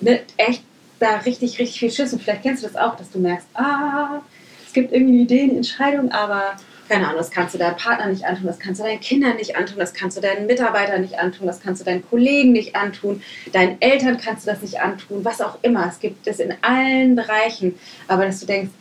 [0.00, 0.64] ne, echt
[0.98, 4.20] da richtig, richtig viel Schiss und vielleicht kennst du das auch, dass du merkst, ah,
[4.66, 6.54] es gibt irgendwie Ideen, Entscheidungen, aber
[6.90, 9.54] keine Ahnung, das kannst du deinem Partner nicht antun, das kannst du deinen Kindern nicht
[9.54, 13.22] antun, das kannst du deinen Mitarbeitern nicht antun, das kannst du deinen Kollegen nicht antun,
[13.52, 15.86] deinen Eltern kannst du das nicht antun, was auch immer.
[15.88, 17.78] Es gibt es in allen Bereichen.
[18.08, 18.72] Aber dass du denkst,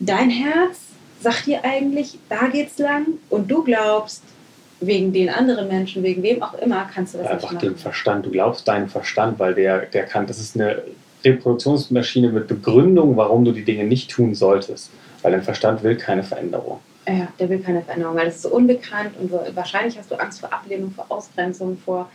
[0.00, 0.78] dein Herz
[1.20, 4.24] sagt dir eigentlich, da geht's lang und du glaubst,
[4.80, 7.74] wegen den anderen Menschen, wegen wem auch immer, kannst du das Einfach nicht machen.
[7.74, 8.26] den Verstand.
[8.26, 10.82] Du glaubst deinen Verstand, weil der, der kann, das ist eine
[11.24, 14.90] Reproduktionsmaschine mit Begründung, warum du die Dinge nicht tun solltest.
[15.22, 16.80] Weil dein Verstand will keine Veränderung.
[17.18, 20.40] Ja, der will keine Veränderung, weil es ist so unbekannt und wahrscheinlich hast du Angst
[20.40, 22.10] vor Ablehnung, vor Ausgrenzung, vor,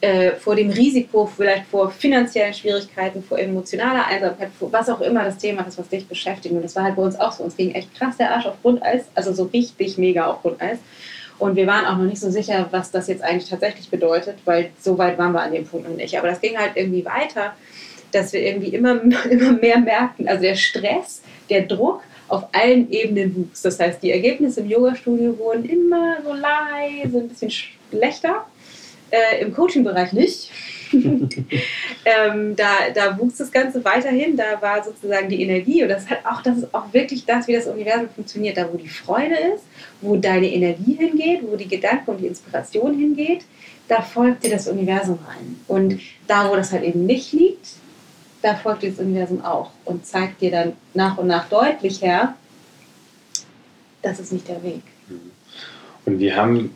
[0.00, 5.24] äh, vor dem Risiko, vielleicht vor finanziellen Schwierigkeiten, vor emotionaler Einsamkeit, vor was auch immer
[5.24, 6.54] das Thema ist, was dich beschäftigt.
[6.54, 7.44] Und das war halt bei uns auch so.
[7.44, 10.78] Uns ging echt krass der Arsch auf Grundeis, also so richtig mega auf Grundeis.
[11.38, 14.70] Und wir waren auch noch nicht so sicher, was das jetzt eigentlich tatsächlich bedeutet, weil
[14.80, 16.16] so weit waren wir an dem Punkt noch nicht.
[16.16, 17.54] Aber das ging halt irgendwie weiter,
[18.12, 19.00] dass wir irgendwie immer,
[19.30, 22.02] immer mehr merkten, also der Stress, der Druck,
[22.32, 23.60] auf allen Ebenen wuchs.
[23.60, 28.46] Das heißt, die Ergebnisse im Yoga-Studio wurden immer so leise, ein bisschen schlechter.
[29.10, 30.50] Äh, Im Coaching-Bereich nicht.
[30.92, 34.34] ähm, da, da wuchs das Ganze weiterhin.
[34.34, 37.52] Da war sozusagen die Energie und das hat auch, das ist auch wirklich das, wie
[37.52, 38.56] das Universum funktioniert.
[38.56, 39.64] Da, wo die Freude ist,
[40.00, 43.44] wo deine Energie hingeht, wo die Gedanken und die Inspiration hingeht,
[43.88, 45.60] da folgt dir das Universum rein.
[45.68, 47.81] Und da, wo das halt eben nicht liegt,
[48.42, 52.34] da folgt das Universum auch und zeigt dir dann nach und nach deutlich her,
[54.02, 54.82] das ist nicht der Weg.
[55.08, 55.30] Mhm.
[56.04, 56.74] Und wir haben,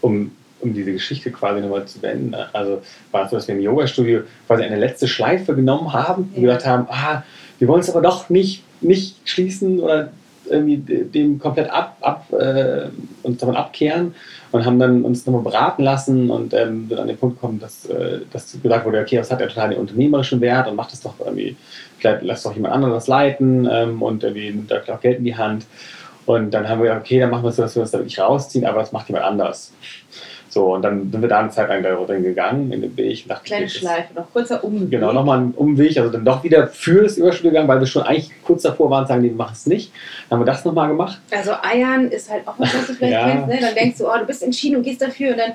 [0.00, 3.60] um, um diese Geschichte quasi nochmal zu beenden, also war es so, dass wir im
[3.60, 7.24] Yoga-Studio quasi eine letzte Schleife genommen haben und gesagt haben, ah,
[7.58, 10.12] wir wollen es aber doch nicht, nicht schließen oder
[10.50, 12.88] irgendwie dem komplett ab, ab äh,
[13.22, 14.14] uns davon abkehren
[14.52, 18.20] und haben dann uns nochmal beraten lassen und ähm, an den Punkt gekommen, dass, äh,
[18.32, 21.14] dass gesagt wurde, okay, das hat ja total den unternehmerischen Wert und macht es doch
[21.20, 21.56] irgendwie,
[21.98, 25.66] vielleicht lass doch jemand anderes leiten ähm, und irgendwie da auch Geld in die Hand.
[26.26, 27.98] Und dann haben wir gesagt, okay, dann machen wir es so, dass wir uns da
[27.98, 29.72] wirklich rausziehen, aber das macht jemand anders.
[30.50, 33.26] So, und dann sind wir da eine Zeit lang darüber gegangen, in den Weg.
[33.26, 34.90] Nach Kleine Schleife, noch kurzer Umweg.
[34.90, 38.02] Genau, nochmal ein Umweg, also dann doch wieder für das Überstudio gegangen, weil wir schon
[38.02, 39.92] eigentlich kurz davor waren, sagen, die machen es nicht.
[40.28, 41.20] Dann haben wir das nochmal gemacht.
[41.30, 43.30] Also Eiern ist halt auch was, was du vielleicht ja.
[43.30, 43.58] kennst, ne?
[43.60, 45.52] Dann denkst du, oh, du bist entschieden und gehst dafür und dann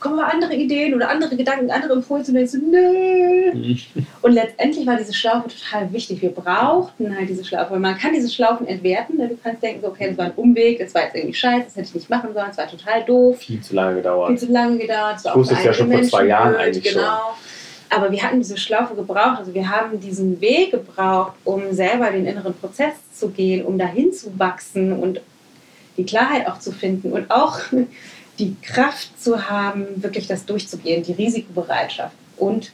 [0.00, 3.54] kommen aber andere Ideen oder andere Gedanken, andere Impulse und dann du, nö.
[3.54, 4.06] Mhm.
[4.22, 6.22] Und letztendlich war diese Schlaufe total wichtig.
[6.22, 7.78] Wir brauchten halt diese Schlaufe.
[7.78, 9.16] Man kann diese Schlaufen entwerten.
[9.16, 9.28] Ne?
[9.28, 11.76] Du kannst denken, so, okay, das war ein Umweg, das war jetzt irgendwie scheiße, das
[11.76, 13.38] hätte ich nicht machen sollen, das war total doof.
[13.38, 14.28] Viel zu lange gedauert.
[14.30, 15.14] Viel zu lange gedauert.
[15.16, 17.00] Das ich wusste es ja schon vor zwei Jahren blöd, eigentlich genau.
[17.00, 17.18] schon.
[17.90, 22.26] Aber wir hatten diese Schlaufe gebraucht, also wir haben diesen Weg gebraucht, um selber den
[22.26, 25.20] inneren Prozess zu gehen, um dahin zu wachsen und
[25.96, 27.60] die Klarheit auch zu finden und auch
[28.38, 32.14] die Kraft zu haben, wirklich das durchzugehen, die Risikobereitschaft.
[32.36, 32.72] Und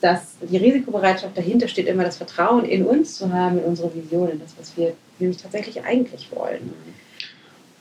[0.00, 4.30] das, die Risikobereitschaft dahinter steht immer das Vertrauen in uns zu haben, in unsere Vision,
[4.30, 6.72] in das, was wir nämlich tatsächlich eigentlich wollen.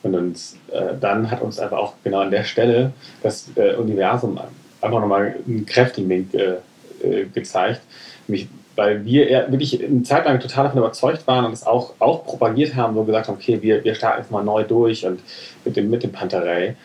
[0.03, 2.91] Und uns, äh, dann hat uns aber auch genau an der Stelle
[3.21, 4.39] das äh, Universum
[4.81, 6.55] einfach nochmal einen kräftigen Link äh,
[7.03, 7.81] äh, gezeigt.
[8.27, 12.23] Nämlich, weil wir wirklich eine Zeit lang total davon überzeugt waren und es auch, auch
[12.23, 15.19] propagiert haben, so gesagt haben, okay, wir, wir starten jetzt mal neu durch und
[15.65, 16.75] mit dem, mit dem Panterei.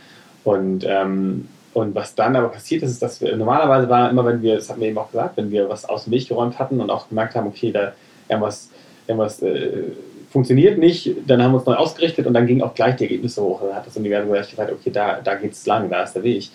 [0.47, 4.43] Und, ähm, und was dann aber passiert ist, ist, dass wir normalerweise war immer, wenn
[4.43, 6.81] wir, das hatten wir eben auch gesagt, wenn wir was aus dem Weg geräumt hatten
[6.81, 7.95] und auch gemerkt haben, okay, da
[8.29, 8.71] irgendwas,
[9.09, 9.83] irgendwas äh,
[10.31, 13.43] funktioniert nicht, dann haben wir uns neu ausgerichtet und dann gingen auch gleich die Ergebnisse
[13.43, 13.61] hoch.
[13.61, 16.23] Dann hat das Universum gleich gesagt, okay, da, da geht es lang, da ist der
[16.23, 16.49] Weg.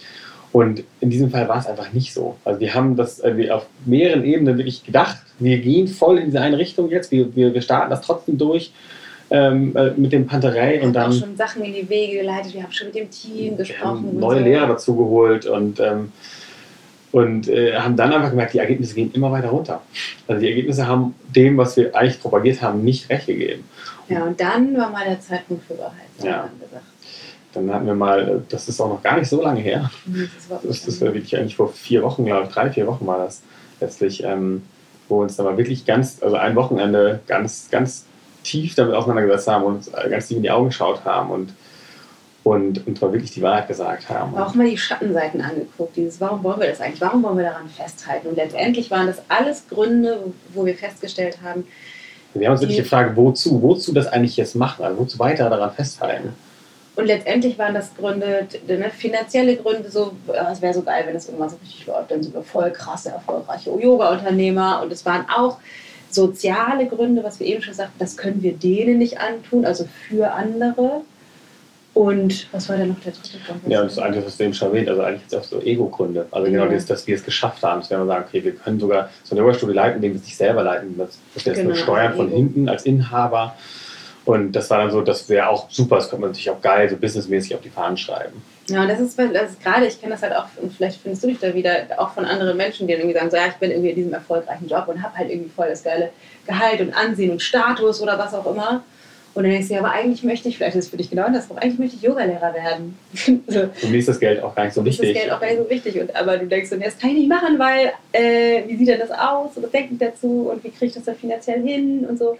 [0.53, 2.37] Und in diesem Fall war es einfach nicht so.
[2.45, 6.39] Also wir haben das äh, auf mehreren Ebenen wirklich gedacht, wir gehen voll in diese
[6.39, 8.71] eine Richtung jetzt, wir, wir, wir starten das trotzdem durch
[9.31, 11.11] ähm, äh, mit dem Panterei und dann...
[11.11, 14.19] Wir haben schon Sachen in die Wege geleitet, wir haben schon mit dem Team gesprochen.
[14.19, 14.43] neue so.
[14.43, 15.79] Lehrer dazu geholt und...
[15.79, 16.11] Ähm,
[17.11, 19.81] und äh, haben dann einfach gemerkt, die Ergebnisse gehen immer weiter runter.
[20.29, 23.65] Also die Ergebnisse haben dem, was wir eigentlich propagiert haben, nicht recht gegeben.
[24.07, 26.07] Ja, und dann war mal der Zeitpunkt für Wahrheit.
[26.23, 26.49] Ja.
[27.53, 29.91] Dann hatten wir mal, das ist auch noch gar nicht so lange her.
[30.05, 33.05] das, war das, das war wirklich eigentlich vor vier Wochen, glaube ich, drei, vier Wochen
[33.05, 33.41] war das
[33.81, 34.63] letztlich, ähm,
[35.09, 38.05] wo uns dann mal wirklich ganz, also ein Wochenende ganz, ganz
[38.43, 41.53] tief damit auseinandergesetzt haben und uns ganz tief in die Augen geschaut haben und
[42.43, 44.35] und, und zwar wirklich die Wahrheit gesagt haben.
[44.35, 47.69] Auch mal die Schattenseiten angeguckt, dieses, warum wollen wir das eigentlich, warum wollen wir daran
[47.69, 48.29] festhalten?
[48.29, 51.65] Und letztendlich waren das alles Gründe, wo wir festgestellt haben.
[52.33, 55.71] Wir haben uns wirklich gefragt, wozu, wozu das eigentlich jetzt machen, also wozu weiter daran
[55.71, 56.33] festhalten.
[56.95, 60.13] Und letztendlich waren das Gründe, ne, finanzielle Gründe, so,
[60.51, 63.09] es wäre so geil, wenn das irgendwann so richtig läuft, dann sind wir voll krasse,
[63.09, 64.81] erfolgreiche Yoga-Unternehmer.
[64.81, 65.57] Und es waren auch
[66.13, 70.31] soziale Gründe, was wir eben schon sagten, das können wir denen nicht antun, also für
[70.31, 71.01] andere.
[71.93, 73.67] Und was war denn noch der dritte Punkt?
[73.67, 76.25] Ja, das ist eigentlich, was du eben schon erwähnt also eigentlich jetzt auch so Ego-Gründe.
[76.31, 76.71] Also genau, ja.
[76.71, 77.81] das, dass wir es geschafft haben.
[77.81, 80.37] Dass wir sagen, okay, wir können sogar so eine Yoga-Studie leiten, indem wir es nicht
[80.37, 80.97] selber leiten.
[80.97, 83.55] Das, das genau, nur steuern von hinten als Inhaber.
[84.23, 86.87] Und das war dann so, das wäre auch super, das könnte man sich auch geil,
[86.89, 88.41] so businessmäßig auf die Fahnen schreiben.
[88.67, 91.23] Ja, und das ist, das ist gerade, ich kenne das halt auch, und vielleicht findest
[91.23, 93.55] du dich da wieder, auch von anderen Menschen, die dann irgendwie sagen, so, ja, ich
[93.55, 96.11] bin irgendwie in diesem erfolgreichen Job und habe halt irgendwie voll das geile
[96.45, 98.83] Gehalt und Ansehen und Status oder was auch immer.
[99.33, 101.27] Und dann denkst du, ja, aber eigentlich möchte ich, vielleicht ist es für dich genau
[101.31, 102.97] das, aber eigentlich möchte ich Yogalehrer werden.
[103.47, 103.61] so.
[103.61, 105.09] Und mir ist das Geld auch gar nicht so wichtig.
[105.09, 106.01] Ist das Geld auch gar nicht so wichtig.
[106.01, 108.99] Und, aber du denkst, so, das kann ich nicht machen, weil, äh, wie sieht denn
[108.99, 109.55] das aus?
[109.55, 110.49] Und was denke ich dazu?
[110.51, 112.05] Und wie kriege ich das dann finanziell hin?
[112.07, 112.37] Und so.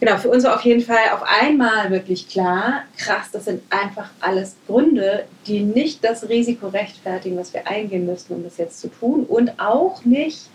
[0.00, 4.10] Genau, für uns war auf jeden Fall auf einmal wirklich klar, krass, das sind einfach
[4.20, 8.88] alles Gründe, die nicht das Risiko rechtfertigen, was wir eingehen müssen, um das jetzt zu
[8.88, 9.24] tun.
[9.24, 10.48] Und auch nicht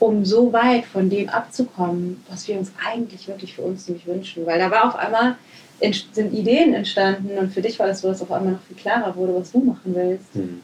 [0.00, 4.44] um so weit von dem abzukommen, was wir uns eigentlich wirklich für uns ziemlich wünschen.
[4.46, 5.36] Weil da war auf einmal
[6.12, 9.14] sind Ideen entstanden und für dich war das so, dass auf einmal noch viel klarer
[9.16, 10.34] wurde, was du machen willst.
[10.34, 10.60] Hm.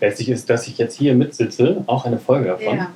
[0.00, 2.76] Letztlich ist, dass ich jetzt hier mitsitze, auch eine Folge davon.
[2.76, 2.92] Ja.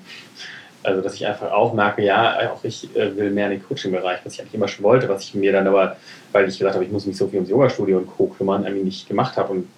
[0.85, 4.21] Also, dass ich einfach auch merke, ja, auch ich äh, will mehr in den Coaching-Bereich,
[4.25, 5.97] was ich eigentlich immer schon wollte, was ich mir dann aber,
[6.33, 8.27] weil ich gesagt habe, ich muss mich so viel ums Yoga-Studio und Co.
[8.27, 9.53] kümmern, eigentlich nicht gemacht habe.
[9.53, 9.69] Und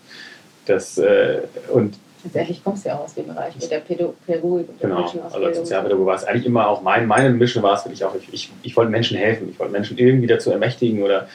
[0.67, 1.43] das, äh,
[1.73, 5.05] und Tatsächlich kommst du ja auch aus dem Bereich mit der Pädagogik und der genau.
[5.31, 8.17] Also als Sozialpädagoge war es eigentlich immer auch mein, meine Mission war es wirklich auch,
[8.17, 11.29] ich, ich, ich wollte Menschen helfen, ich wollte Menschen irgendwie dazu ermächtigen oder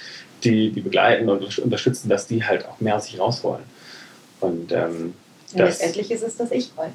[0.44, 3.64] die, die begleiten und unterstützen, dass die halt auch mehr aus sich rausholen.
[4.42, 5.14] Und ähm,
[5.54, 6.92] das, letztendlich ist es das Ich-Gold.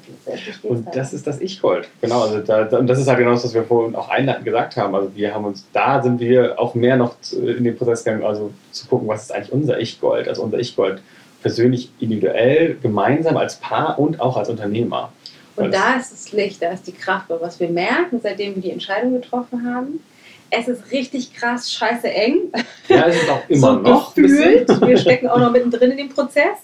[0.63, 0.95] Und halt.
[0.95, 2.21] das ist das Ich-Gold, genau.
[2.21, 4.95] Also da, und das ist halt genau das, was wir vorhin auch einleitend gesagt haben.
[4.95, 8.51] Also wir haben uns, da sind wir auch mehr noch in den Prozess gegangen, also
[8.71, 10.27] zu gucken, was ist eigentlich unser Ich-Gold.
[10.27, 11.01] Also unser Ich-Gold
[11.41, 15.11] persönlich, individuell, gemeinsam als Paar und auch als Unternehmer.
[15.55, 18.71] Und da ist das Licht, da ist die Kraft, was wir merken, seitdem wir die
[18.71, 20.03] Entscheidung getroffen haben.
[20.49, 22.51] Es ist richtig krass, scheiße eng.
[22.87, 24.15] Ja, es ist auch immer so noch.
[24.15, 24.69] Gefühlt.
[24.81, 26.59] Wir stecken auch noch mittendrin in dem Prozess.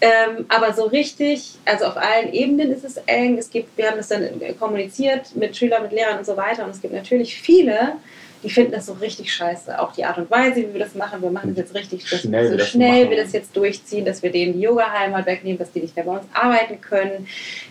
[0.00, 3.36] Ähm, aber so richtig, also auf allen Ebenen ist es eng.
[3.36, 6.64] Es gibt, wir haben das dann kommuniziert mit Schülern, mit Lehrern und so weiter.
[6.64, 7.94] Und es gibt natürlich viele,
[8.42, 9.78] die finden das so richtig scheiße.
[9.78, 11.20] Auch die Art und Weise, wie wir das machen.
[11.20, 14.22] Wir machen das jetzt richtig schnell, so wir schnell das wir das jetzt durchziehen, dass
[14.22, 17.26] wir denen die Yoga-Hallen mal wegnehmen, dass die nicht mehr bei uns arbeiten können.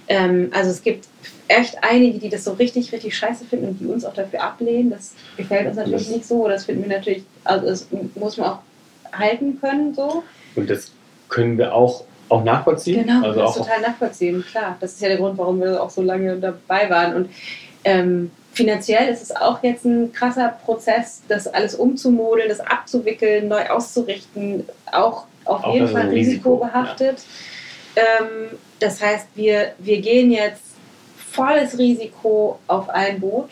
[0.08, 1.08] Ähm, also es gibt
[1.48, 4.92] echt einige, die das so richtig, richtig scheiße finden und die uns auch dafür ablehnen.
[4.92, 6.48] Das gefällt uns natürlich das nicht so.
[6.48, 8.60] Das finden wir natürlich, also das muss man auch
[9.12, 10.24] halten können so.
[10.56, 10.92] Und das
[11.30, 13.06] können wir auch auch nachvollziehen.
[13.06, 14.78] Genau, also das auch total nachvollziehen, klar.
[14.80, 17.16] Das ist ja der Grund, warum wir auch so lange dabei waren.
[17.16, 17.30] Und
[17.84, 23.68] ähm, finanziell ist es auch jetzt ein krasser Prozess, das alles umzumodeln, das abzuwickeln, neu
[23.68, 27.20] auszurichten, auch auf auch jeden Fall risikobehaftet.
[27.96, 28.04] Ja.
[28.04, 30.64] Ähm, das heißt, wir, wir gehen jetzt
[31.18, 33.50] volles Risiko auf ein Boot.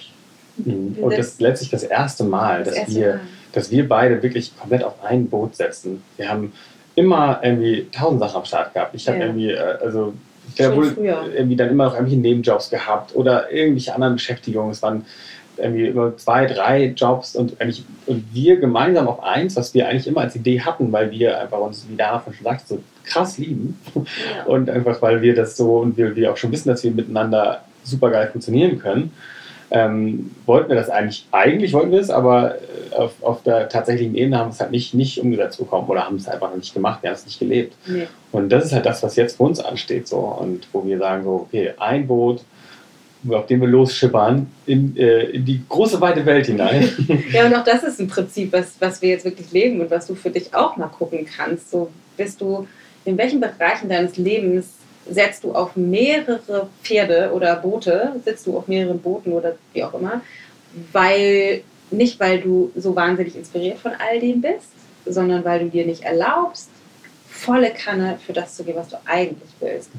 [0.58, 0.98] Mhm.
[1.02, 3.20] Und das ist letztlich das erste Mal, das dass, erste wir, Mal.
[3.54, 6.04] dass wir beide wirklich komplett auf ein Boot setzen.
[6.18, 6.54] Wir haben
[6.98, 8.96] immer irgendwie tausend Sachen am Start gehabt.
[8.96, 9.26] Ich habe ja.
[9.28, 10.14] irgendwie, äh, also
[10.56, 14.72] ich habe wohl irgendwie dann immer noch irgendwelche Nebenjobs gehabt oder irgendwelche anderen Beschäftigungen.
[14.72, 15.06] Es waren
[15.58, 20.08] irgendwie immer zwei, drei Jobs und, eigentlich, und wir gemeinsam auf eins, was wir eigentlich
[20.08, 23.80] immer als Idee hatten, weil wir einfach uns, wie Dara schon sagt, so krass lieben.
[23.94, 24.46] Ja.
[24.46, 27.62] Und einfach, weil wir das so und wir, wir auch schon wissen, dass wir miteinander
[27.84, 29.12] super geil funktionieren können
[29.70, 34.16] ähm, wollten wir das eigentlich, eigentlich wollten wir es, aber äh, auf, auf der tatsächlichen
[34.16, 36.74] Ebene haben wir es halt nicht, nicht umgesetzt bekommen oder haben es einfach noch nicht
[36.74, 37.76] gemacht, wir haben es nicht gelebt.
[37.86, 38.08] Nee.
[38.32, 41.24] Und das ist halt das, was jetzt für uns ansteht so und wo wir sagen
[41.24, 42.42] so, okay, ein Boot,
[43.30, 46.90] auf dem wir losschippern, in, äh, in die große weite Welt hinein.
[47.34, 50.08] ja, und auch das ist ein Prinzip, was, was wir jetzt wirklich leben und was
[50.08, 51.72] du für dich auch mal gucken kannst.
[51.72, 52.68] So bist du,
[53.04, 54.77] in welchen Bereichen deines Lebens
[55.10, 59.94] setzt du auf mehrere Pferde oder Boote, sitzt du auf mehreren Booten oder wie auch
[59.94, 60.22] immer,
[60.92, 64.72] weil nicht weil du so wahnsinnig inspiriert von all dem bist,
[65.06, 66.70] sondern weil du dir nicht erlaubst,
[67.30, 69.90] volle Kanne für das zu gehen, was du eigentlich willst.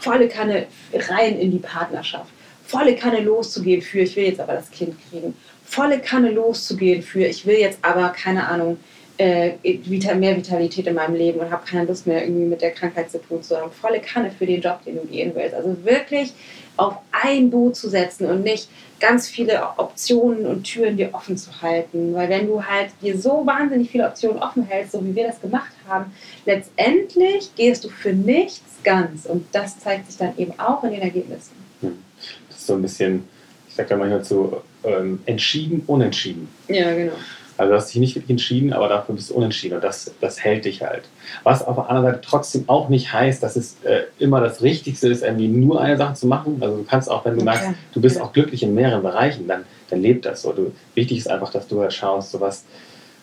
[0.00, 2.30] Volle Kanne rein in die Partnerschaft.
[2.66, 5.34] Volle Kanne loszugehen für, ich will jetzt aber das Kind kriegen.
[5.64, 8.78] Volle Kanne loszugehen für, ich will jetzt aber, keine Ahnung,
[9.20, 13.10] äh, mehr Vitalität in meinem Leben und habe keine Lust mehr irgendwie mit der Krankheit
[13.10, 13.70] zu tun zu haben.
[13.70, 15.54] Volle Kanne für den Job, den du gehen willst.
[15.54, 16.32] Also wirklich
[16.78, 21.60] auf ein Boot zu setzen und nicht ganz viele Optionen und Türen dir offen zu
[21.60, 22.14] halten.
[22.14, 25.40] Weil wenn du halt dir so wahnsinnig viele Optionen offen hältst, so wie wir das
[25.40, 26.12] gemacht haben,
[26.46, 29.26] letztendlich gehst du für nichts ganz.
[29.26, 31.52] Und das zeigt sich dann eben auch in den Ergebnissen.
[31.82, 33.28] Das ist so ein bisschen,
[33.68, 36.48] ich sage da manchmal zu, ähm, entschieden, unentschieden.
[36.68, 37.12] Ja, genau.
[37.60, 40.42] Also du hast dich nicht wirklich entschieden, aber dafür bist du unentschieden und das, das
[40.42, 41.02] hält dich halt.
[41.42, 45.08] Was auf der anderen Seite trotzdem auch nicht heißt, dass es äh, immer das Richtigste
[45.08, 46.56] ist, irgendwie nur eine Sache zu machen.
[46.62, 47.50] Also du kannst auch, wenn du okay.
[47.50, 50.54] merkst, du bist auch glücklich in mehreren Bereichen, dann, dann lebt das so.
[50.54, 52.64] Du, wichtig ist einfach, dass du halt schaust, so was,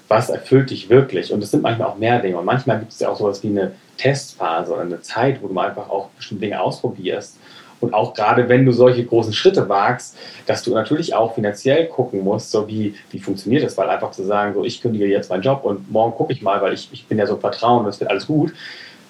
[0.07, 1.33] was erfüllt dich wirklich.
[1.33, 2.37] Und es sind manchmal auch mehr Dinge.
[2.37, 5.55] Und manchmal gibt es ja auch sowas wie eine Testphase oder eine Zeit, wo du
[5.55, 7.37] mal einfach auch bestimmte Dinge ausprobierst
[7.79, 12.23] und auch gerade wenn du solche großen Schritte wagst, dass du natürlich auch finanziell gucken
[12.23, 15.43] musst, so wie, wie funktioniert das, weil einfach zu sagen, so ich kündige jetzt meinen
[15.43, 18.09] Job und morgen gucke ich mal, weil ich, ich bin ja so vertrauen, das wird
[18.09, 18.53] alles gut,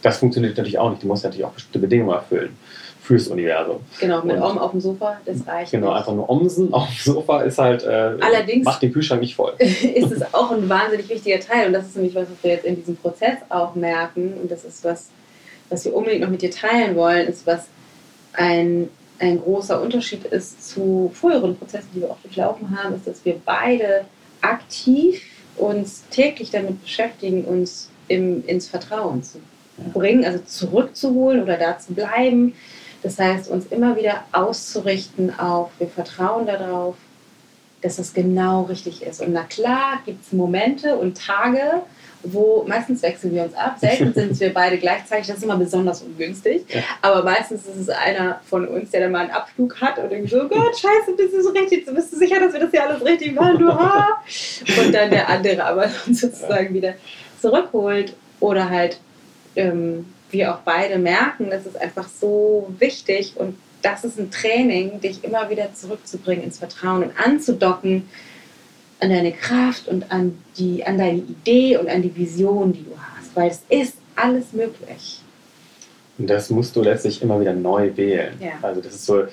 [0.01, 1.03] das funktioniert natürlich auch nicht.
[1.03, 2.55] Du musst natürlich auch bestimmte Bedingungen erfüllen
[3.07, 3.77] fürs Universum.
[4.01, 5.71] Genau, mit und, Om auf dem Sofa, das reicht.
[5.71, 5.97] Genau, nicht.
[5.97, 9.53] einfach nur Omsen auf dem Sofa ist halt, äh, Allerdings macht den Kühlschrank nicht voll.
[9.59, 12.65] ist es auch ein wahnsinnig wichtiger Teil und das ist nämlich was, was wir jetzt
[12.65, 15.09] in diesem Prozess auch merken und das ist was,
[15.69, 17.67] was wir unbedingt noch mit dir teilen wollen, ist was
[18.37, 23.25] ein, ein großer Unterschied ist zu früheren Prozessen, die wir auch durchlaufen haben, ist, dass
[23.25, 24.05] wir beide
[24.41, 25.21] aktiv
[25.57, 29.39] uns täglich damit beschäftigen, uns im, ins Vertrauen zu
[29.93, 32.53] bringen, also zurückzuholen oder da zu bleiben.
[33.01, 36.95] Das heißt, uns immer wieder auszurichten auf, wir vertrauen darauf,
[37.81, 39.21] dass es genau richtig ist.
[39.21, 41.81] Und na klar gibt es Momente und Tage,
[42.33, 43.77] wo meistens wechseln wir uns ab.
[43.79, 45.27] Selten sind wir beide gleichzeitig.
[45.27, 46.63] Das ist immer besonders ungünstig.
[46.69, 46.81] Ja.
[47.01, 50.29] Aber meistens ist es einer von uns, der dann mal einen Abflug hat und irgendwie
[50.29, 53.03] so, Gott, scheiße, bist du so richtig, bist du sicher, dass wir das hier alles
[53.03, 53.59] richtig machen?
[53.59, 54.21] Du, ha?
[54.79, 56.93] Und dann der andere aber sozusagen wieder
[57.41, 58.15] zurückholt.
[58.39, 58.99] Oder halt
[59.55, 64.99] ähm, wir auch beide merken, das ist einfach so wichtig und das ist ein Training,
[65.01, 68.09] dich immer wieder zurückzubringen ins Vertrauen und anzudocken
[68.99, 72.91] an deine Kraft und an, die, an deine Idee und an die Vision, die du
[72.97, 75.21] hast, weil es ist alles möglich.
[76.17, 78.33] Und das musst du letztlich immer wieder neu wählen.
[78.39, 78.53] Ja.
[78.61, 79.25] Also das ist so,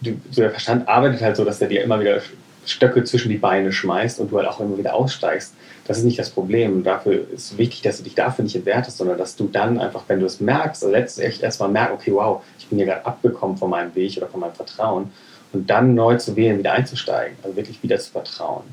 [0.00, 2.20] der Verstand arbeitet halt so, dass er dir immer wieder
[2.64, 5.54] Stöcke zwischen die Beine schmeißt und du halt auch immer wieder aussteigst.
[5.86, 6.74] Das ist nicht das Problem.
[6.74, 10.04] Und dafür ist wichtig, dass du dich dafür nicht entwertest, sondern dass du dann einfach,
[10.06, 13.56] wenn du es merkst, also letztlich erstmal merkst, okay, wow, ich bin hier gerade abgekommen
[13.56, 15.10] von meinem Weg oder von meinem Vertrauen
[15.52, 18.64] und dann neu zu wählen, wieder einzusteigen, also wirklich wieder zu vertrauen.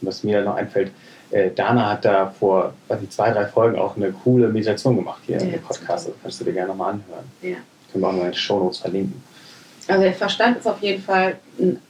[0.00, 0.92] Und was mir dann noch einfällt,
[1.30, 5.22] äh, Dana hat da vor weiß nicht, zwei, drei Folgen auch eine coole Meditation gemacht
[5.26, 6.08] hier ja, im Podcast.
[6.08, 7.24] Das kannst du dir gerne nochmal anhören.
[7.42, 7.56] Ja.
[7.90, 9.22] Können wir auch mal in den Shownotes verlinken.
[9.88, 11.80] Also der Verstand ist auf jeden Fall ein,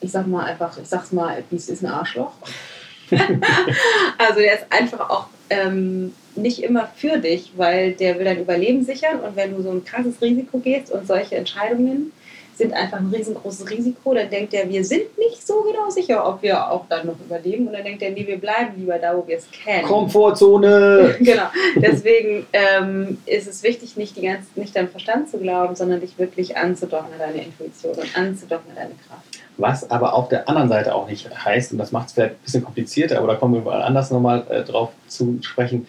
[0.00, 2.32] ich sag mal einfach, ich sag's mal, wie es ist ein Arschloch.
[4.18, 8.84] also der ist einfach auch ähm, nicht immer für dich, weil der will dein Überleben
[8.84, 12.12] sichern und wenn du so ein krasses Risiko gehst und solche Entscheidungen
[12.56, 14.14] sind einfach ein riesengroßes Risiko.
[14.14, 17.66] Dann denkt er, wir sind nicht so genau sicher, ob wir auch dann noch überleben.
[17.66, 19.86] Und dann denkt er, nee, wir bleiben lieber da, wo wir es kennen.
[19.86, 21.16] Komfortzone!
[21.20, 21.46] genau.
[21.76, 26.18] Deswegen ähm, ist es wichtig, nicht, die ganze, nicht deinem Verstand zu glauben, sondern dich
[26.18, 29.24] wirklich anzudocken an deine Intuition und anzudocken an deine Kraft.
[29.58, 32.42] Was aber auf der anderen Seite auch nicht heißt, und das macht es vielleicht ein
[32.44, 35.86] bisschen komplizierter, aber da kommen wir mal anders nochmal äh, drauf zu sprechen,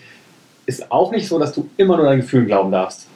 [0.66, 3.08] ist auch nicht so, dass du immer nur deinen Gefühlen glauben darfst.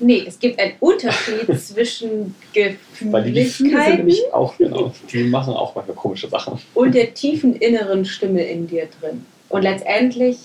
[0.00, 3.12] Nee, es gibt einen Unterschied zwischen Gefühligkeiten.
[3.12, 6.58] Weil die Gefühle sind nämlich auch, genau, die machen auch manchmal komische Sachen.
[6.74, 9.24] Und der tiefen inneren Stimme in dir drin.
[9.48, 10.38] Und letztendlich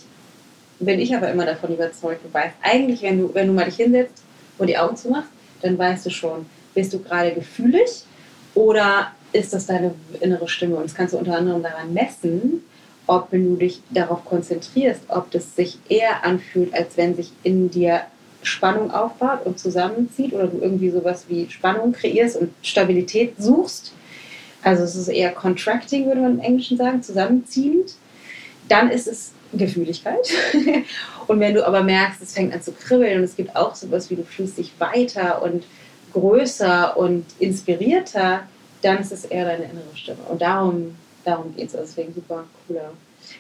[0.80, 3.76] bin ich aber immer davon überzeugt, du weißt eigentlich, wenn du, wenn du mal dich
[3.76, 4.24] hinsetzt
[4.58, 5.30] und die Augen zumachst,
[5.62, 8.04] dann weißt du schon, bist du gerade gefühlig
[8.54, 10.76] oder ist das deine innere Stimme?
[10.76, 12.64] Und das kannst du unter anderem daran messen,
[13.08, 17.70] ob wenn du dich darauf konzentrierst, ob das sich eher anfühlt, als wenn sich in
[17.70, 18.04] dir
[18.44, 23.94] Spannung aufbaut und zusammenzieht oder du irgendwie sowas wie Spannung kreierst und Stabilität suchst,
[24.64, 27.96] also es ist eher contracting, würde man im Englischen sagen, zusammenziehend,
[28.70, 30.28] dann ist es Gefühligkeit.
[31.28, 34.10] und wenn du aber merkst, es fängt an zu kribbeln und es gibt auch sowas
[34.10, 35.66] wie du fühlst dich weiter und
[36.14, 38.44] größer und inspirierter,
[38.82, 40.20] dann ist es eher deine innere Stimme.
[40.30, 41.76] Und darum, darum geht es.
[41.76, 42.92] Also deswegen super cooler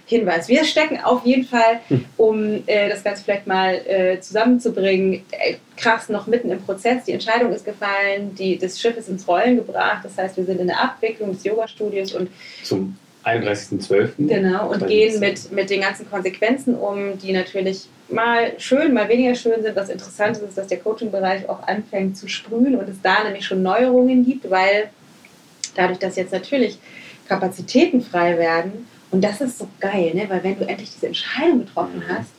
[0.05, 0.47] Hinweis.
[0.47, 2.05] Wir stecken auf jeden Fall, hm.
[2.17, 7.05] um äh, das Ganze vielleicht mal äh, zusammenzubringen, äh, krass noch mitten im Prozess.
[7.05, 10.03] Die Entscheidung ist gefallen, die, das Schiff ist ins Rollen gebracht.
[10.03, 12.29] Das heißt, wir sind in der Abwicklung des Yoga-Studios und
[12.63, 14.11] zum 31.12.
[14.17, 19.35] Genau, und gehen mit, mit den ganzen Konsequenzen um, die natürlich mal schön, mal weniger
[19.35, 19.75] schön sind.
[19.77, 23.63] Das Interessante ist, dass der Coaching-Bereich auch anfängt zu sprühen und es da nämlich schon
[23.63, 24.89] Neuerungen gibt, weil
[25.75, 26.77] dadurch, dass jetzt natürlich
[27.27, 30.27] Kapazitäten frei werden, und das ist so geil, ne?
[30.27, 32.31] weil wenn du endlich diese Entscheidung getroffen hast,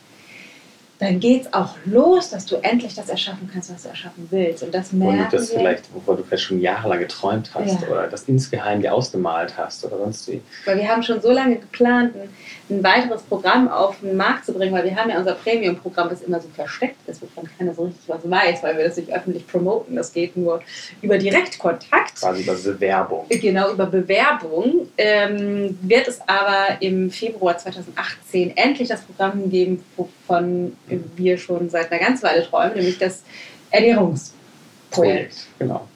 [0.99, 4.63] dann geht es auch los, dass du endlich das erschaffen kannst, was du erschaffen willst.
[4.63, 5.59] Und das merken Und das wir.
[5.59, 7.87] vielleicht, wovor du vielleicht schon jahrelang geträumt hast ja.
[7.89, 10.41] oder das insgeheim dir ausgemalt hast oder sonst wie.
[10.63, 12.29] Weil wir haben schon so lange geplant, ein,
[12.69, 16.21] ein, weiteres Programm auf den Markt zu bringen, weil wir haben ja unser Premium-Programm, das
[16.21, 19.45] immer so versteckt ist, wovon keiner so richtig was weiß, weil wir das nicht öffentlich
[19.47, 19.97] promoten.
[19.97, 20.61] Das geht nur
[21.01, 22.15] über Direktkontakt.
[22.19, 23.25] Quasi über Bewerbung.
[23.29, 24.87] Genau, über Bewerbung.
[24.97, 30.77] Ähm, wird es aber im Februar 2018 endlich das Programm geben, wovon
[31.15, 33.23] wir schon seit einer ganzen Weile träumen, nämlich das
[33.71, 35.47] Ernährungsprojekt.
[35.59, 35.87] Genau.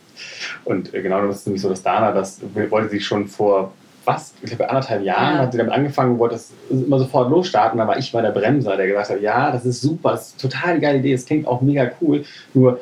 [0.65, 3.73] Und äh, genau das ist nämlich so, dass Dana, das wollte sie schon vor
[4.03, 5.41] fast, ich glaube, anderthalb Jahren ja.
[5.41, 7.77] hat sie damit angefangen, wollte das immer sofort losstarten.
[7.77, 10.41] Da war ich mal der Bremser, der gesagt hat, ja, das ist super, das ist
[10.41, 12.79] total die geile Idee, es klingt auch mega cool, nur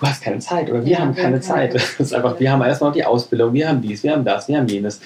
[0.00, 1.72] du hast keine Zeit oder wir ja, haben keine Zeit.
[1.98, 4.48] Das ist einfach, wir haben erstmal noch die Ausbildung, wir haben dies, wir haben das,
[4.48, 5.00] wir haben jenes.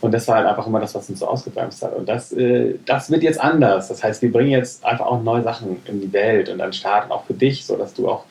[0.00, 1.94] Und das war halt einfach immer das, was uns so ausgebremst hat.
[1.94, 3.88] Und das, äh, das wird jetzt anders.
[3.88, 6.72] Das heißt, wir bringen jetzt einfach auch neue Sachen in die Welt und an den
[6.72, 8.24] Start und auch für dich, sodass du auch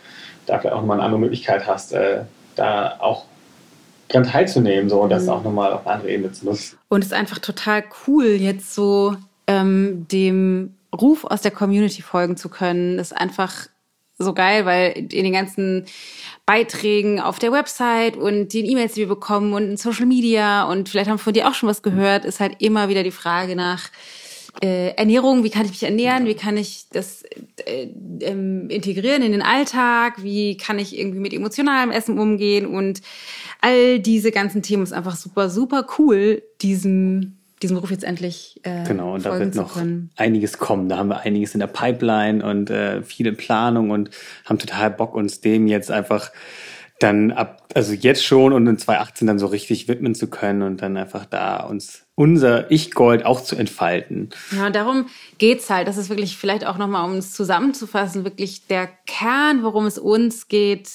[0.45, 2.23] da vielleicht auch nochmal eine andere Möglichkeit hast, äh,
[2.55, 3.25] da auch
[4.07, 5.29] dran teilzunehmen so, und das mhm.
[5.29, 6.77] auch nochmal auf eine andere Ebene zu nutzen.
[6.89, 9.15] Und es ist einfach total cool, jetzt so
[9.47, 12.97] ähm, dem Ruf aus der Community folgen zu können.
[12.97, 13.67] Das ist einfach
[14.19, 15.85] so geil, weil in den ganzen
[16.45, 20.89] Beiträgen auf der Website und den E-Mails, die wir bekommen und in Social Media und
[20.89, 23.55] vielleicht haben wir von dir auch schon was gehört, ist halt immer wieder die Frage
[23.55, 23.89] nach
[24.61, 27.23] äh, Ernährung, wie kann ich mich ernähren, wie kann ich das
[27.65, 27.87] äh,
[28.21, 32.65] ähm, integrieren in den Alltag, wie kann ich irgendwie mit emotionalem Essen umgehen?
[32.65, 33.01] Und
[33.61, 38.83] all diese ganzen Themen ist einfach super, super cool, diesem diesem Ruf jetzt endlich äh,
[38.85, 39.81] Genau, und da wird noch
[40.15, 40.89] einiges kommen.
[40.89, 44.09] Da haben wir einiges in der Pipeline und äh, viele Planung und
[44.45, 46.31] haben total Bock, uns dem jetzt einfach
[46.99, 50.81] dann ab, also jetzt schon und in 2018 dann so richtig widmen zu können und
[50.81, 54.29] dann einfach da uns unser Ich-Gold auch zu entfalten.
[54.51, 55.05] Ja, und darum
[55.37, 55.87] geht's halt.
[55.87, 60.49] Das ist wirklich vielleicht auch nochmal, um es zusammenzufassen, wirklich der Kern, worum es uns
[60.49, 60.89] geht.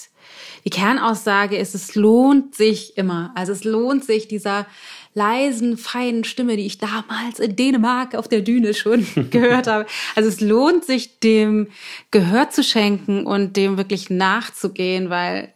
[0.66, 3.32] Die Kernaussage ist, es lohnt sich immer.
[3.34, 4.66] Also es lohnt sich, dieser
[5.14, 9.86] leisen, feinen Stimme, die ich damals in Dänemark auf der Düne schon gehört habe.
[10.14, 11.68] Also es lohnt sich, dem
[12.10, 15.52] Gehör zu schenken und dem wirklich nachzugehen, weil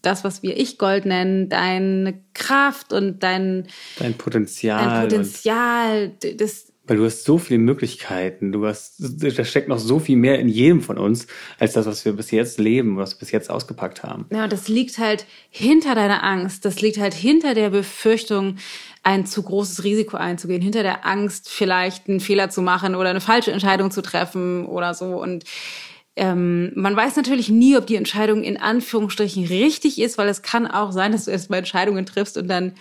[0.00, 4.84] das, was wir Ich-Gold nennen, deine Kraft und dein, dein Potenzial.
[4.84, 8.50] Dein Potenzial, das, weil du hast so viele Möglichkeiten.
[8.50, 12.04] Du hast, da steckt noch so viel mehr in jedem von uns, als das, was
[12.04, 14.26] wir bis jetzt leben, was wir bis jetzt ausgepackt haben.
[14.32, 16.64] Ja, und das liegt halt hinter deiner Angst.
[16.64, 18.56] Das liegt halt hinter der Befürchtung,
[19.02, 23.20] ein zu großes Risiko einzugehen, hinter der Angst, vielleicht einen Fehler zu machen oder eine
[23.20, 25.20] falsche Entscheidung zu treffen oder so.
[25.20, 25.44] Und
[26.14, 30.66] ähm, man weiß natürlich nie, ob die Entscheidung in Anführungsstrichen richtig ist, weil es kann
[30.66, 32.74] auch sein, dass du erstmal Entscheidungen triffst und dann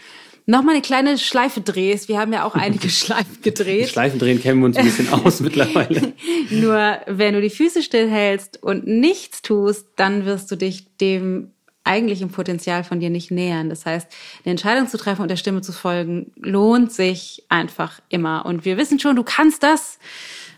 [0.45, 2.07] nochmal eine kleine Schleife drehst.
[2.07, 3.89] Wir haben ja auch einige Schleifen gedreht.
[3.89, 6.13] Schleifen drehen kennen wir uns ein bisschen aus mittlerweile.
[6.49, 11.51] Nur wenn du die Füße stillhältst und nichts tust, dann wirst du dich dem
[11.84, 13.69] eigentlichen Potenzial von dir nicht nähern.
[13.69, 14.07] Das heißt,
[14.43, 18.45] eine Entscheidung zu treffen und der Stimme zu folgen, lohnt sich einfach immer.
[18.45, 19.97] Und wir wissen schon, du kannst das.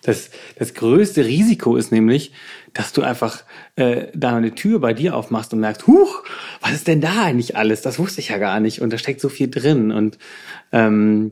[0.01, 2.33] Das, das größte Risiko ist nämlich,
[2.73, 3.43] dass du einfach
[3.77, 6.23] äh, da eine Tür bei dir aufmachst und merkst, huch,
[6.59, 7.81] was ist denn da eigentlich alles?
[7.81, 8.81] Das wusste ich ja gar nicht.
[8.81, 9.91] Und da steckt so viel drin.
[9.91, 10.17] Und
[10.73, 11.31] ähm,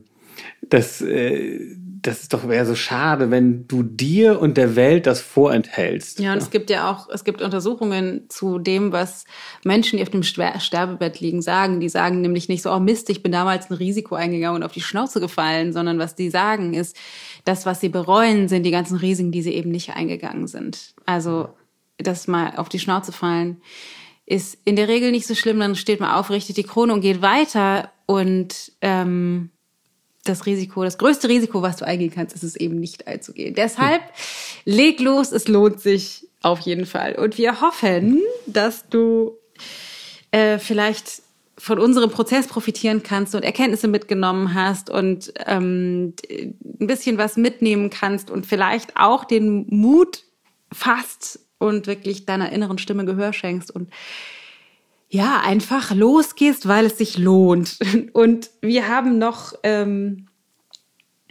[0.62, 5.20] das, äh, das ist doch eher so schade, wenn du dir und der Welt das
[5.20, 6.18] vorenthältst.
[6.18, 9.24] Ja, und es gibt ja auch, es gibt Untersuchungen zu dem, was
[9.64, 11.78] Menschen, die auf dem Sterbebett liegen, sagen.
[11.78, 14.72] Die sagen nämlich nicht so, oh Mist, ich bin damals ein Risiko eingegangen und auf
[14.72, 16.96] die Schnauze gefallen, sondern was die sagen ist,
[17.44, 20.94] das, was sie bereuen, sind die ganzen Risiken, die sie eben nicht eingegangen sind.
[21.06, 21.50] Also,
[21.98, 23.58] das mal auf die Schnauze fallen
[24.24, 27.00] ist in der Regel nicht so schlimm, dann steht man auf, richtet die Krone und
[27.00, 29.50] geht weiter und ähm,
[30.24, 33.54] das Risiko, das größte Risiko, was du eingehen kannst, ist es eben nicht einzugehen.
[33.54, 34.02] Deshalb
[34.64, 37.16] leg los, es lohnt sich auf jeden Fall.
[37.16, 39.38] Und wir hoffen, dass du
[40.30, 41.22] äh, vielleicht
[41.58, 47.90] von unserem Prozess profitieren kannst und Erkenntnisse mitgenommen hast und ähm, ein bisschen was mitnehmen
[47.90, 50.24] kannst und vielleicht auch den Mut
[50.72, 53.90] fasst und wirklich deiner inneren Stimme Gehör schenkst und
[55.12, 57.76] ja, einfach losgehst, weil es sich lohnt.
[58.14, 60.26] Und wir haben noch, ähm,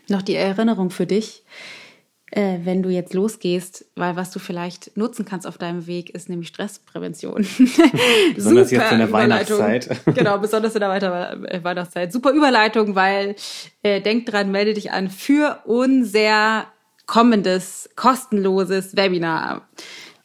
[0.08, 1.44] noch die Erinnerung für dich,
[2.30, 6.30] äh, wenn du jetzt losgehst, weil was du vielleicht nutzen kannst auf deinem Weg, ist
[6.30, 7.48] nämlich Stressprävention.
[8.36, 9.90] besonders jetzt in der Weihnachtszeit.
[10.14, 12.14] genau, besonders in der Weiter äh, Weihnachtszeit.
[12.14, 13.36] Super Überleitung, weil
[13.82, 16.68] äh, denk dran, melde dich an für unser
[17.08, 19.68] kommendes kostenloses Webinar.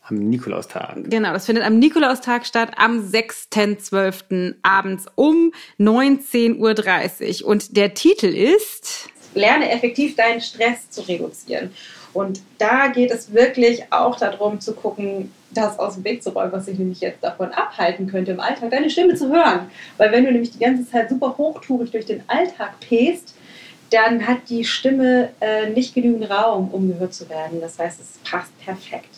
[0.09, 1.11] Am Nikolaustag.
[1.11, 4.55] Genau, das findet am Nikolaustag statt, am 6.12.
[4.63, 7.49] abends um 19.30 Uhr.
[7.49, 11.71] Und der Titel ist Lerne effektiv deinen Stress zu reduzieren.
[12.13, 16.53] Und da geht es wirklich auch darum zu gucken, das aus dem Weg zu räumen,
[16.53, 19.71] was sich nämlich jetzt davon abhalten könnte, im Alltag deine Stimme zu hören.
[19.97, 23.35] Weil wenn du nämlich die ganze Zeit super hochtourig durch den Alltag pest,
[23.91, 27.61] dann hat die Stimme äh, nicht genügend Raum, um gehört zu werden.
[27.61, 29.11] Das heißt, es passt perfekt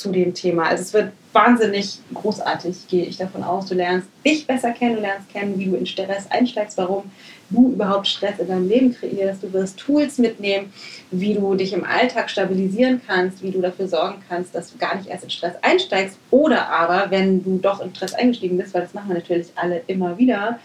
[0.00, 0.64] zu dem Thema.
[0.64, 3.66] Also es wird wahnsinnig großartig, gehe ich davon aus.
[3.66, 7.10] Du lernst dich besser kennen, du lernst kennen, wie du in Stress einsteigst, warum
[7.50, 9.42] du überhaupt Stress in deinem Leben kreierst.
[9.42, 10.72] Du wirst Tools mitnehmen,
[11.10, 14.96] wie du dich im Alltag stabilisieren kannst, wie du dafür sorgen kannst, dass du gar
[14.96, 16.18] nicht erst in Stress einsteigst.
[16.30, 19.82] Oder aber, wenn du doch in Stress eingestiegen bist, weil das machen wir natürlich alle
[19.86, 20.58] immer wieder,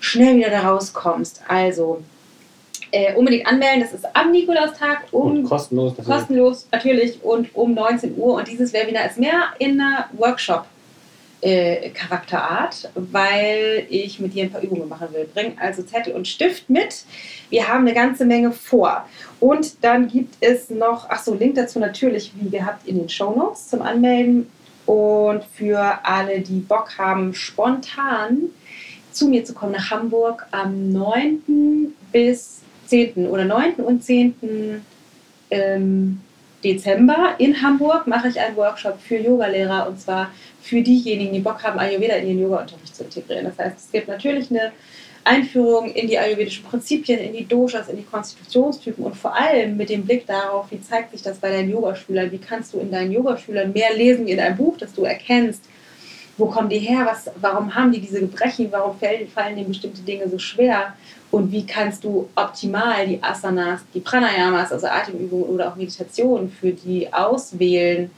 [0.00, 1.42] schnell wieder da rauskommst.
[1.48, 2.02] Also
[2.92, 3.80] äh, unbedingt anmelden.
[3.80, 5.94] Das ist am Nikolaustag um Und kostenlos.
[5.96, 8.34] kostenlos natürlich und um 19 Uhr.
[8.34, 10.66] Und dieses Webinar ist mehr in einer Workshop.
[11.40, 11.90] äh,
[12.94, 15.28] weil ich mit dir ein paar Übungen machen will.
[15.34, 17.04] Bring also Zettel und Stift mit.
[17.50, 19.08] Wir haben eine ganze Menge vor.
[19.40, 23.34] Und dann gibt es noch, ach so, Link dazu natürlich, wie gehabt, in den Show
[23.34, 24.46] Notes zum Anmelden.
[24.86, 28.50] Und für alle, die Bock haben, spontan
[29.10, 31.92] zu mir zu kommen nach Hamburg am 9.
[32.12, 32.61] bis
[32.92, 33.26] 10.
[33.26, 33.76] oder 9.
[33.76, 34.34] und 10.
[35.50, 36.20] Ähm,
[36.62, 40.30] Dezember in Hamburg mache ich einen Workshop für Yogalehrer und zwar
[40.60, 43.46] für diejenigen, die Bock haben, Ayurveda in ihren Yoga-Unterricht zu integrieren.
[43.46, 44.72] Das heißt, es gibt natürlich eine
[45.24, 49.88] Einführung in die ayurvedischen Prinzipien, in die Doshas, in die Konstitutionstypen und vor allem mit
[49.88, 53.10] dem Blick darauf, wie zeigt sich das bei deinen Yogaschülern, wie kannst du in deinen
[53.10, 55.64] Yogaschülern mehr lesen in einem Buch, dass du erkennst,
[56.36, 60.02] wo kommen die her, was, warum haben die diese Gebrechen, warum fallen, fallen denen bestimmte
[60.02, 60.94] Dinge so schwer
[61.32, 66.72] und wie kannst du optimal die Asanas, die Pranayamas, also Atemübungen oder auch Meditationen für
[66.72, 68.10] die auswählen,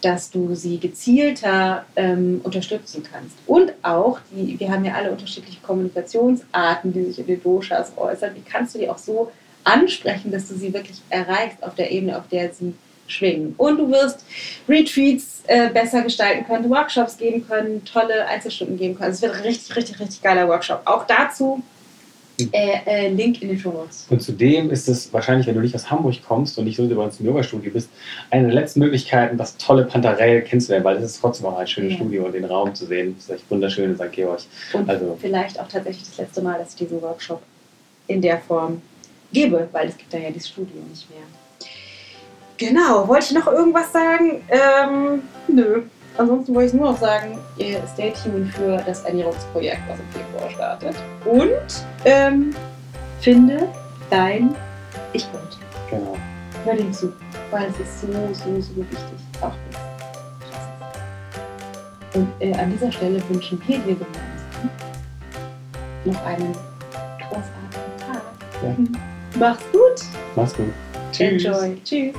[0.00, 3.36] dass du sie gezielter ähm, unterstützen kannst.
[3.46, 8.34] Und auch, die, wir haben ja alle unterschiedliche Kommunikationsarten, die sich in den Doshas äußern.
[8.34, 9.30] Wie kannst du die auch so
[9.64, 12.74] ansprechen, dass du sie wirklich erreichst auf der Ebene, auf der sie
[13.06, 13.54] schwingen.
[13.58, 14.24] Und du wirst
[14.66, 19.12] Retreats äh, besser gestalten können, Workshops geben können, tolle Einzelstunden geben können.
[19.12, 20.80] Es wird ein richtig, richtig, richtig geiler Workshop.
[20.86, 21.62] Auch dazu
[22.52, 24.06] äh, äh, Link in den Show Notes.
[24.10, 26.96] Und zudem ist es wahrscheinlich, wenn du nicht aus Hamburg kommst und nicht so bei
[26.96, 27.88] uns im Yoga-Studio bist,
[28.30, 31.92] eine der letzten Möglichkeiten, das tolle Pantarell kennenzulernen, weil es ist trotzdem auch ein schönes
[31.92, 31.98] Ja.
[31.98, 33.14] Studio und den Raum zu sehen.
[33.16, 34.10] Das ist echt wunderschön in St.
[34.12, 34.40] Georg.
[34.72, 37.40] Und Also- vielleicht auch tatsächlich das letzte Mal, dass ich diesen Workshop
[38.08, 38.82] in der Form
[39.32, 41.20] gebe, weil es gibt da ja dieses Studio nicht mehr.
[42.56, 44.42] Genau, wollte ich noch irgendwas sagen?
[44.48, 45.82] Ähm, nö.
[46.16, 50.50] Ansonsten wollte ich nur noch sagen, ihr stay tuned für das Ernährungsprojekt, was im Februar
[50.50, 50.94] startet.
[51.24, 52.54] Und ähm,
[53.20, 53.68] finde
[54.10, 54.54] dein
[55.12, 55.58] Ich-Bild.
[55.90, 56.16] Genau.
[56.64, 57.12] Hör dem zu,
[57.50, 59.00] weil es ist so, so, so wichtig.
[59.40, 59.80] Auch das.
[62.14, 64.70] Und äh, an dieser Stelle wünschen wir dir gemeinsam
[66.04, 66.52] noch einen
[67.18, 68.22] großartigen Tag.
[68.62, 68.76] Ja.
[69.38, 70.00] Mach's gut.
[70.36, 70.72] Mach's gut.
[71.18, 71.76] Enjoy.
[71.84, 72.14] Tschüss.